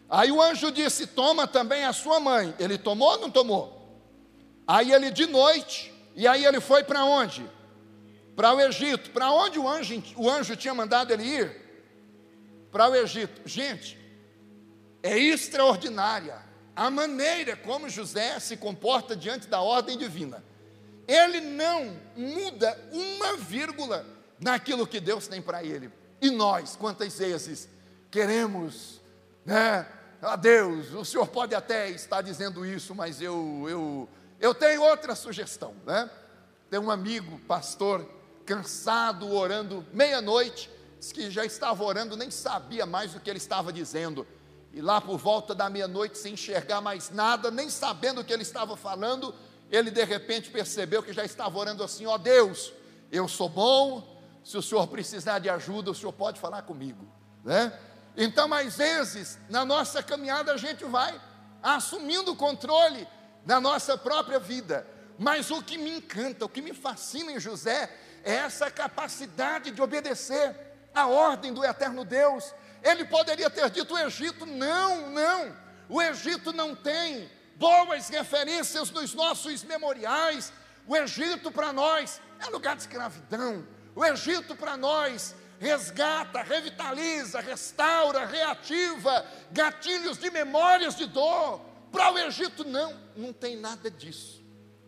[0.10, 2.54] Aí o anjo disse: Toma também a sua mãe.
[2.60, 3.82] Ele tomou ou não tomou?
[4.68, 7.50] Aí ele de noite, e aí ele foi para onde?
[8.36, 9.10] Para o Egito.
[9.12, 11.63] Para onde o anjo, o anjo tinha mandado ele ir?
[12.74, 13.48] Para o Egito.
[13.48, 14.00] Gente,
[15.04, 16.42] é extraordinária
[16.76, 20.44] a maneira como José se comporta diante da ordem divina.
[21.08, 24.04] Ele não muda uma vírgula
[24.40, 25.92] naquilo que Deus tem para ele.
[26.20, 27.70] E nós, quantas vezes
[28.10, 29.00] queremos,
[29.46, 29.88] né?
[30.20, 34.10] Ah, Deus, o Senhor pode até estar dizendo isso, mas eu, eu,
[34.40, 36.10] eu tenho outra sugestão, né?
[36.72, 38.10] Tem um amigo, pastor,
[38.46, 40.72] cansado, orando meia-noite,
[41.12, 44.26] que já estava orando, nem sabia mais o que ele estava dizendo.
[44.72, 48.44] E lá por volta da meia-noite, sem enxergar mais nada, nem sabendo o que ele
[48.44, 49.34] estava falando,
[49.70, 52.74] ele de repente percebeu que já estava orando assim: ó Deus,
[53.12, 57.08] eu sou bom, se o senhor precisar de ajuda, o senhor pode falar comigo,
[57.44, 57.78] né?
[58.16, 61.20] Então, às vezes, na nossa caminhada, a gente vai
[61.62, 63.08] assumindo o controle
[63.46, 64.88] da nossa própria vida,
[65.18, 67.92] mas o que me encanta, o que me fascina em José,
[68.24, 74.00] é essa capacidade de obedecer a ordem do eterno Deus, ele poderia ter dito: o
[74.00, 75.56] Egito, não, não.
[75.90, 80.52] O Egito não tem boas referências nos nossos memoriais.
[80.88, 83.66] O Egito para nós é lugar de escravidão.
[83.96, 91.62] O Egito para nós resgata, revitaliza, restaura, reativa gatilhos de memórias de dor.
[91.92, 94.44] Para o Egito, não, não tem nada disso.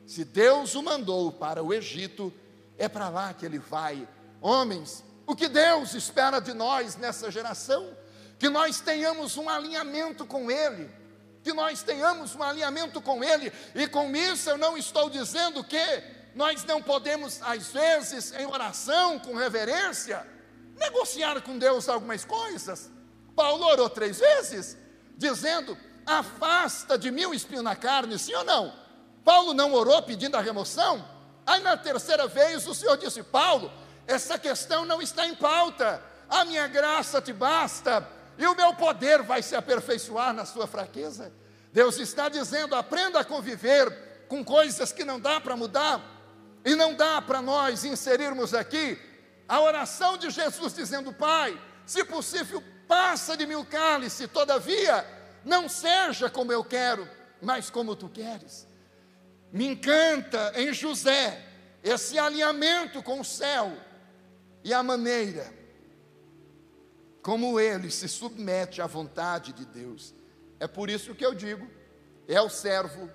[0.05, 2.33] Se Deus o mandou para o Egito,
[2.77, 4.07] é para lá que ele vai.
[4.41, 7.95] Homens, o que Deus espera de nós nessa geração?
[8.37, 10.89] Que nós tenhamos um alinhamento com Ele,
[11.43, 16.03] que nós tenhamos um alinhamento com Ele, e com isso eu não estou dizendo que
[16.35, 20.27] nós não podemos, às vezes, em oração, com reverência,
[20.75, 22.91] negociar com Deus algumas coisas.
[23.35, 24.77] Paulo orou três vezes,
[25.17, 28.73] dizendo: Afasta de mim o espinho na carne, sim ou não?
[29.23, 31.07] Paulo não orou pedindo a remoção?
[31.45, 33.71] Aí na terceira vez o Senhor disse: Paulo,
[34.07, 36.01] essa questão não está em pauta.
[36.29, 41.31] A minha graça te basta, e o meu poder vai se aperfeiçoar na sua fraqueza.
[41.71, 46.01] Deus está dizendo: aprenda a conviver com coisas que não dá para mudar,
[46.63, 48.99] e não dá para nós inserirmos aqui
[49.47, 55.05] a oração de Jesus dizendo: Pai, se possível, passa de mim o cálice, todavia,
[55.43, 57.07] não seja como eu quero,
[57.41, 58.67] mas como tu queres.
[59.51, 61.43] Me encanta em José
[61.83, 63.71] esse alinhamento com o céu,
[64.65, 65.53] e a maneira
[67.21, 70.13] como ele se submete à vontade de Deus.
[70.59, 71.67] É por isso que eu digo,
[72.27, 73.07] é o servo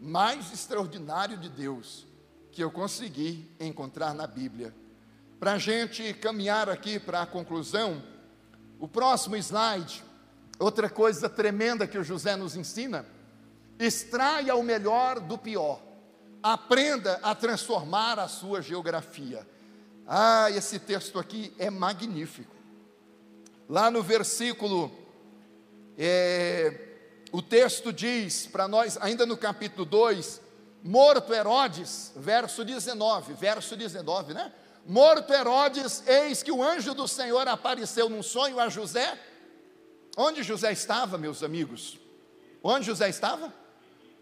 [0.00, 2.06] mais extraordinário de Deus
[2.50, 4.74] que eu consegui encontrar na Bíblia.
[5.38, 8.02] Para a gente caminhar aqui para a conclusão,
[8.78, 10.02] o próximo slide,
[10.58, 13.04] outra coisa tremenda que o José nos ensina,
[13.78, 15.82] extraia o melhor do pior,
[16.42, 19.53] aprenda a transformar a sua geografia.
[20.06, 22.54] Ah, esse texto aqui é magnífico.
[23.68, 24.92] Lá no versículo,
[25.96, 26.80] é,
[27.32, 30.40] o texto diz para nós, ainda no capítulo 2,
[30.82, 34.52] morto Herodes, verso 19, verso 19, né?
[34.86, 39.18] Morto Herodes, eis que o anjo do Senhor apareceu num sonho a José.
[40.16, 41.98] Onde José estava, meus amigos?
[42.62, 43.52] Onde José estava?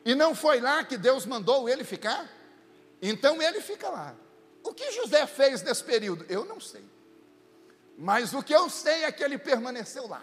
[0.04, 2.30] E não foi lá que Deus mandou ele ficar?
[3.00, 4.14] Então ele fica lá.
[4.62, 6.24] O que José fez nesse período?
[6.28, 6.84] Eu não sei.
[7.96, 10.22] Mas o que eu sei é que ele permaneceu lá.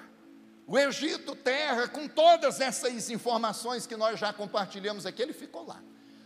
[0.68, 5.82] o Egito, terra, com todas essas informações que nós já compartilhamos aqui, ele ficou lá.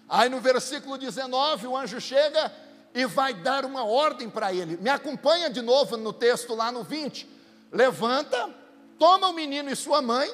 [0.09, 2.51] Aí no versículo 19, o anjo chega
[2.93, 4.77] e vai dar uma ordem para ele.
[4.77, 7.29] Me acompanha de novo no texto lá no 20.
[7.71, 8.53] Levanta,
[8.99, 10.31] toma o menino e sua mãe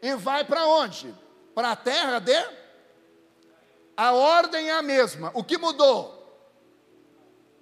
[0.00, 1.14] e vai para onde?
[1.54, 2.58] Para a terra de.
[3.96, 5.30] A ordem é a mesma.
[5.34, 6.17] O que mudou?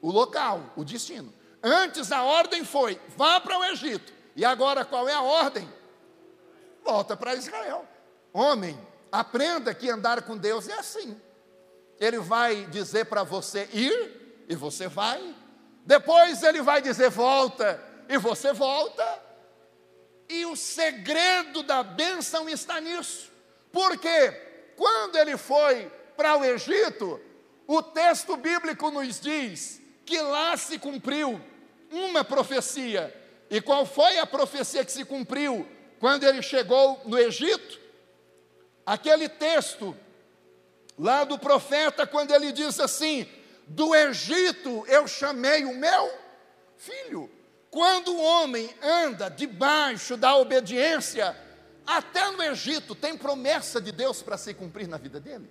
[0.07, 1.35] O local, o destino.
[1.61, 4.13] Antes a ordem foi: vá para o Egito.
[4.37, 5.69] E agora qual é a ordem?
[6.85, 7.85] Volta para Israel.
[8.33, 8.79] Homem,
[9.11, 11.21] aprenda que andar com Deus é assim.
[11.99, 15.35] Ele vai dizer para você ir, e você vai.
[15.85, 19.05] Depois ele vai dizer volta, e você volta.
[20.29, 23.29] E o segredo da bênção está nisso.
[23.73, 24.31] Porque
[24.77, 27.21] quando ele foi para o Egito,
[27.67, 31.41] o texto bíblico nos diz que lá se cumpriu
[31.91, 33.13] uma profecia.
[33.51, 37.81] E qual foi a profecia que se cumpriu quando ele chegou no Egito?
[38.87, 39.95] Aquele texto
[40.97, 43.27] lá do profeta, quando ele diz assim:
[43.67, 46.11] Do Egito eu chamei o meu
[46.77, 47.31] filho.
[47.69, 51.37] Quando o homem anda debaixo da obediência,
[51.85, 55.51] até no Egito tem promessa de Deus para se cumprir na vida dele.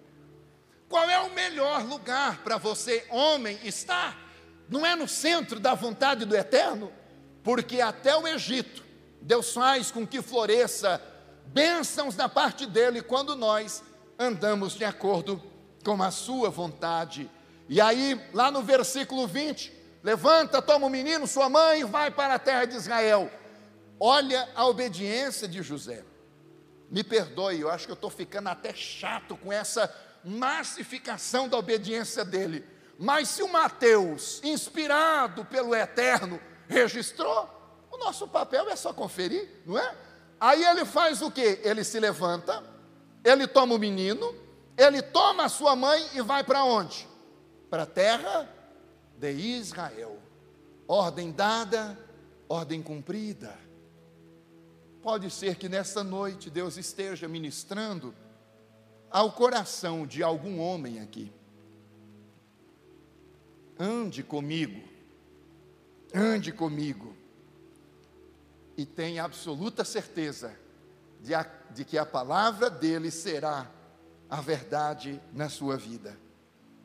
[0.87, 4.24] Qual é o melhor lugar para você, homem, estar?
[4.69, 6.91] Não é no centro da vontade do Eterno?
[7.43, 8.83] Porque até o Egito,
[9.21, 11.01] Deus faz com que floresça
[11.47, 13.83] bênçãos da parte dele quando nós
[14.17, 15.41] andamos de acordo
[15.83, 17.29] com a sua vontade.
[17.69, 19.71] E aí, lá no versículo 20,
[20.03, 23.31] levanta, toma o menino, sua mãe, e vai para a terra de Israel.
[23.99, 26.03] Olha a obediência de José.
[26.89, 29.93] Me perdoe, eu acho que eu estou ficando até chato com essa
[30.23, 32.65] massificação da obediência dele.
[32.97, 37.49] Mas se o Mateus, inspirado pelo Eterno, registrou,
[37.91, 39.95] o nosso papel é só conferir, não é?
[40.39, 41.59] Aí ele faz o que?
[41.63, 42.63] Ele se levanta,
[43.23, 44.33] ele toma o menino,
[44.77, 47.07] ele toma a sua mãe e vai para onde?
[47.69, 48.49] Para a terra
[49.17, 50.19] de Israel.
[50.87, 51.97] Ordem dada,
[52.47, 53.57] ordem cumprida.
[55.01, 58.13] Pode ser que nessa noite Deus esteja ministrando
[59.09, 61.31] ao coração de algum homem aqui.
[63.77, 64.81] Ande comigo,
[66.13, 67.15] ande comigo,
[68.77, 70.57] e tenha absoluta certeza
[71.19, 73.69] de, a, de que a palavra dele será
[74.29, 76.17] a verdade na sua vida.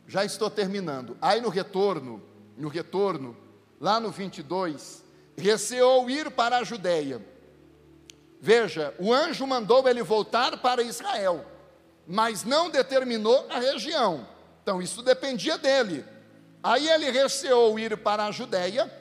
[0.07, 1.16] Já estou terminando.
[1.20, 2.22] Aí no retorno,
[2.57, 3.36] no retorno,
[3.80, 5.05] lá no 22,
[5.36, 7.24] receou ir para a Judéia.
[8.41, 11.45] Veja, o anjo mandou ele voltar para Israel,
[12.07, 14.26] mas não determinou a região.
[14.62, 16.05] Então isso dependia dele.
[16.62, 18.92] Aí ele receou ir para a Judéia,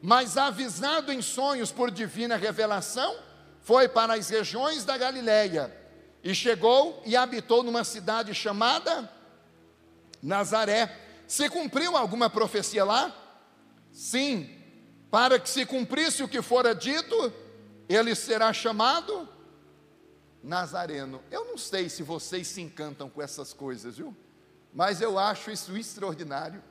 [0.00, 3.16] mas avisado em sonhos por divina revelação,
[3.62, 5.74] foi para as regiões da Galiléia
[6.22, 9.10] e chegou e habitou numa cidade chamada
[10.22, 10.94] Nazaré.
[11.26, 13.14] Se cumpriu alguma profecia lá?
[13.92, 14.48] Sim,
[15.10, 17.32] para que se cumprisse o que fora dito,
[17.88, 19.28] ele será chamado
[20.42, 21.22] Nazareno.
[21.30, 24.16] Eu não sei se vocês se encantam com essas coisas, viu?
[24.72, 26.62] Mas eu acho isso extraordinário.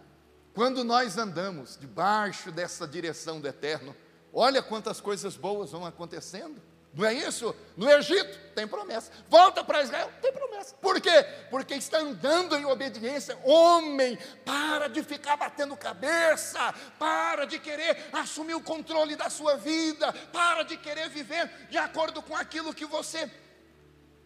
[0.57, 3.95] Quando nós andamos debaixo dessa direção do eterno,
[4.33, 6.59] olha quantas coisas boas vão acontecendo.
[6.95, 7.55] Não é isso?
[7.77, 9.11] No Egito tem promessa.
[9.29, 10.73] Volta para Israel, tem promessa.
[10.77, 11.23] Por quê?
[11.51, 13.37] Porque está andando em obediência.
[13.43, 20.11] Homem, para de ficar batendo cabeça, para de querer assumir o controle da sua vida,
[20.33, 23.29] para de querer viver de acordo com aquilo que você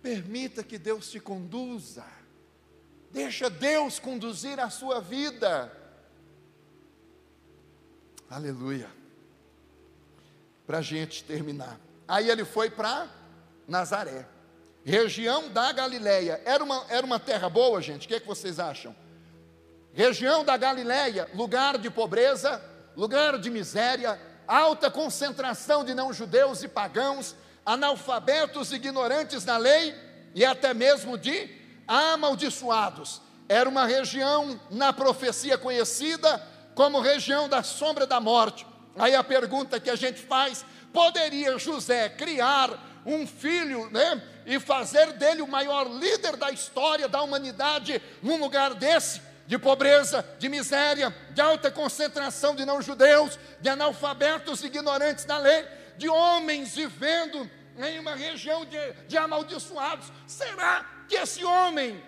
[0.01, 2.05] permita que Deus te conduza.
[3.11, 5.80] Deixa Deus conduzir a sua vida.
[8.31, 8.89] Aleluia.
[10.65, 11.77] Para a gente terminar.
[12.07, 13.09] Aí ele foi para
[13.67, 14.25] Nazaré,
[14.85, 16.41] região da Galileia.
[16.45, 18.05] Era uma, era uma terra boa, gente?
[18.05, 18.95] O que, é que vocês acham?
[19.93, 22.63] Região da Galileia, lugar de pobreza,
[22.95, 24.17] lugar de miséria,
[24.47, 29.93] alta concentração de não-judeus e pagãos, analfabetos ignorantes da lei
[30.33, 31.49] e até mesmo de
[31.85, 33.21] amaldiçoados.
[33.49, 36.41] Era uma região na profecia conhecida
[36.75, 38.65] como região da sombra da morte.
[38.97, 45.13] Aí a pergunta que a gente faz Poderia José criar um filho, né, e fazer
[45.13, 49.31] dele o maior líder da história da humanidade num lugar desse?
[49.47, 55.67] de pobreza, de miséria, de alta concentração de não-judeus, de analfabetos ignorantes da lei,
[55.97, 58.77] de homens vivendo em uma região de,
[59.09, 60.09] de amaldiçoados.
[60.25, 62.01] Será que esse homem,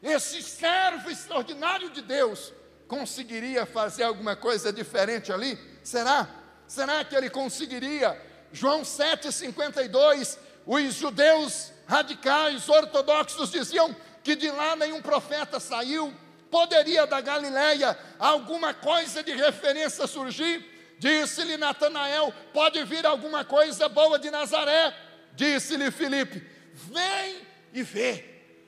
[0.00, 2.52] esse servo extraordinário de Deus,
[2.88, 5.56] conseguiria fazer alguma coisa diferente ali?
[5.84, 6.26] Será?
[6.66, 8.20] Será que ele conseguiria
[8.52, 16.12] João 7,52, os judeus radicais, ortodoxos diziam que de lá nenhum profeta saiu,
[16.50, 20.64] poderia da Galileia alguma coisa de referência surgir?
[20.98, 24.94] Disse-lhe Natanael: pode vir alguma coisa boa de Nazaré?
[25.34, 27.36] Disse-lhe Filipe: vem
[27.72, 28.24] e vê,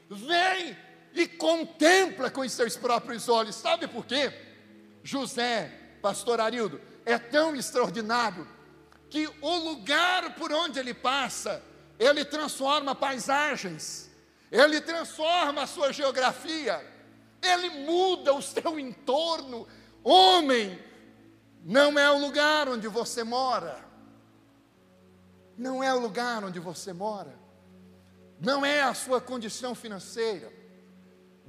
[0.08, 0.76] vem
[1.14, 3.56] e contempla com os seus próprios olhos.
[3.56, 4.32] Sabe por quê?
[5.02, 8.46] José, pastor Arildo, é tão extraordinário
[9.08, 11.62] que o lugar por onde ele passa,
[11.98, 14.10] ele transforma paisagens,
[14.50, 16.84] ele transforma a sua geografia,
[17.42, 19.66] ele muda o seu entorno.
[20.02, 20.78] Homem,
[21.62, 23.84] não é o lugar onde você mora,
[25.58, 27.38] não é o lugar onde você mora,
[28.40, 30.59] não é a sua condição financeira,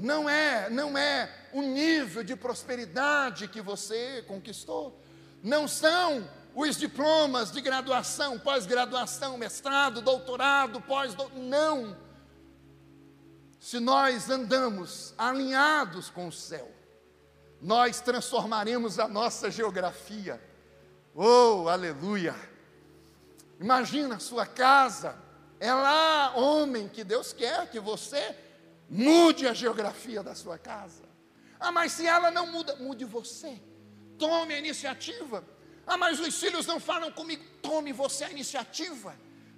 [0.01, 4.99] não é, não é o nível de prosperidade que você conquistou,
[5.43, 11.95] não são os diplomas de graduação, pós-graduação, mestrado, doutorado, pós-doutorado, não.
[13.59, 16.69] Se nós andamos alinhados com o céu,
[17.61, 20.41] nós transformaremos a nossa geografia.
[21.13, 22.35] Oh, aleluia!
[23.59, 25.15] Imagina a sua casa,
[25.59, 28.35] é lá, homem, que Deus quer que você
[28.91, 31.03] mude a geografia da sua casa.
[31.57, 33.57] Ah, mas se ela não muda, mude você.
[34.19, 35.43] Tome a iniciativa.
[35.87, 37.41] Ah, mas os filhos não falam comigo.
[37.61, 39.15] Tome você a iniciativa.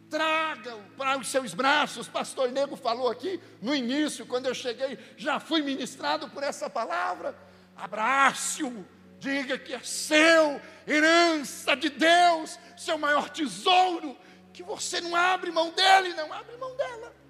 [0.07, 2.07] Traga-o para os seus braços.
[2.07, 7.36] Pastor Nego falou aqui no início, quando eu cheguei, já fui ministrado por essa palavra.
[7.75, 8.86] Abrace-o,
[9.17, 14.15] diga que é seu, herança de Deus, seu maior tesouro,
[14.53, 17.22] que você não abre mão dele, não abre mão dela.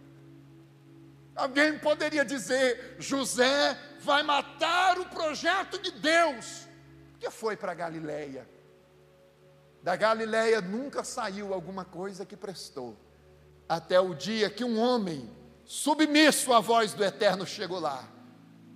[1.35, 6.67] Alguém poderia dizer: José vai matar o projeto de Deus,
[7.11, 8.47] porque foi para Galiléia.
[9.81, 12.95] Da Galiléia nunca saiu alguma coisa que prestou,
[13.67, 15.29] até o dia que um homem,
[15.65, 18.07] submisso à voz do Eterno, chegou lá,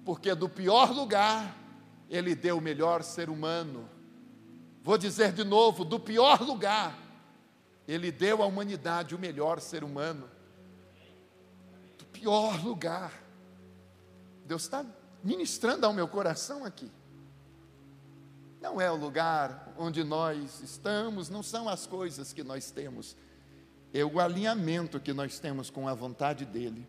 [0.04, 1.56] porque do pior lugar
[2.10, 3.88] ele deu o melhor ser humano.
[4.82, 6.98] Vou dizer de novo: do pior lugar,
[7.88, 10.37] ele deu à humanidade o melhor ser humano
[12.20, 13.14] pior lugar.
[14.46, 14.86] Deus está
[15.24, 16.92] ministrando ao meu coração aqui.
[18.60, 23.16] Não é o lugar onde nós estamos, não são as coisas que nós temos,
[23.94, 26.88] é o alinhamento que nós temos com a vontade dEle.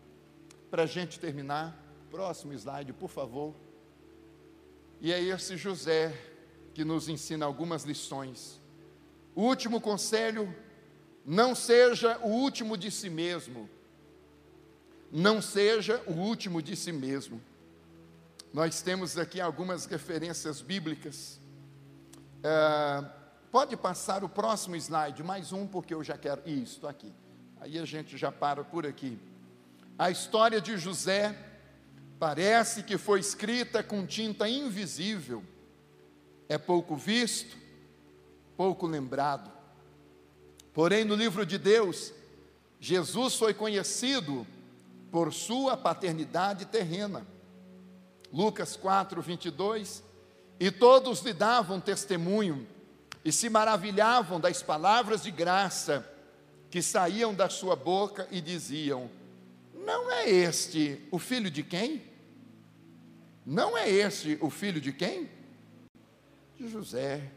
[0.71, 1.77] Para a gente terminar,
[2.09, 3.53] próximo slide, por favor.
[4.99, 6.13] E é esse José
[6.73, 8.59] que nos ensina algumas lições.
[9.35, 10.53] O último conselho:
[11.25, 13.69] não seja o último de si mesmo
[15.11, 17.41] não seja o último de si mesmo.
[18.53, 21.39] Nós temos aqui algumas referências bíblicas.
[22.43, 23.05] É,
[23.51, 26.41] pode passar o próximo slide, mais um, porque eu já quero.
[26.45, 27.13] Isso, aqui.
[27.59, 29.19] Aí a gente já para por aqui.
[29.97, 31.35] A história de José
[32.17, 35.43] parece que foi escrita com tinta invisível.
[36.47, 37.57] É pouco visto,
[38.55, 39.51] pouco lembrado.
[40.73, 42.13] Porém, no livro de Deus,
[42.79, 44.47] Jesus foi conhecido
[45.11, 47.25] por sua paternidade terrena.
[48.31, 50.03] Lucas 4, 22.
[50.59, 52.67] E todos lhe davam testemunho
[53.23, 56.05] e se maravilhavam das palavras de graça
[56.69, 59.09] que saíam da sua boca e diziam:
[59.73, 62.03] Não é este o filho de quem?
[63.45, 65.29] Não é este o filho de quem?
[66.57, 67.31] De José.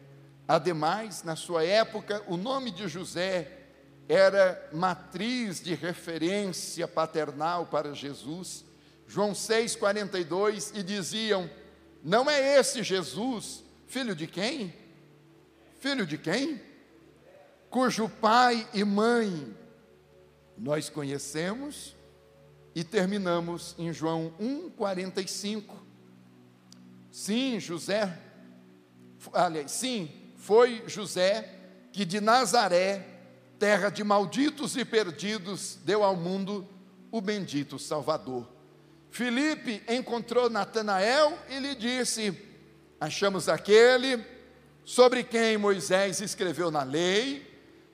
[0.46, 3.61] Ademais, na sua época, o nome de José
[4.08, 8.64] era matriz de referência paternal para Jesus.
[9.06, 11.48] João 6,42, e diziam:
[12.02, 14.74] Não é esse Jesus, filho de quem?
[15.80, 16.60] Filho de quem?
[17.68, 19.56] Cujo pai e mãe
[20.56, 21.96] nós conhecemos,
[22.74, 25.64] e terminamos em João 1,45.
[27.10, 28.18] Sim, José,
[29.32, 31.58] aliás, sim, foi José
[31.92, 33.11] que de Nazaré
[33.62, 36.68] terra de malditos e perdidos, deu ao mundo
[37.12, 38.48] o bendito Salvador.
[39.08, 42.36] Filipe encontrou Natanael e lhe disse:
[43.00, 44.20] Achamos aquele
[44.84, 47.48] sobre quem Moisés escreveu na lei,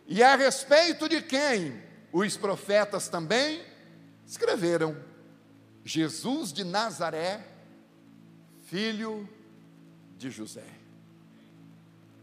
[0.06, 1.82] e a respeito de quem
[2.14, 3.60] os profetas também
[4.26, 4.96] escreveram:
[5.84, 7.46] Jesus de Nazaré,
[8.64, 9.28] filho
[10.16, 10.64] de José.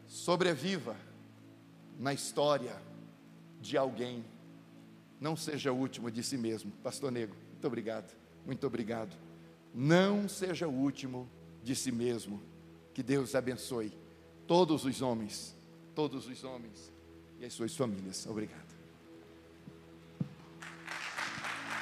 [0.08, 0.96] Sobreviva
[2.00, 2.85] na história
[3.66, 4.24] de alguém.
[5.20, 6.72] Não seja o último de si mesmo.
[6.84, 8.16] Pastor Negro, muito obrigado.
[8.46, 9.16] Muito obrigado.
[9.74, 11.30] Não seja o último
[11.64, 12.42] de si mesmo.
[12.94, 13.92] Que Deus abençoe
[14.48, 15.56] todos os homens,
[15.94, 16.94] todos os homens
[17.40, 18.26] e as suas famílias.
[18.26, 18.65] Obrigado.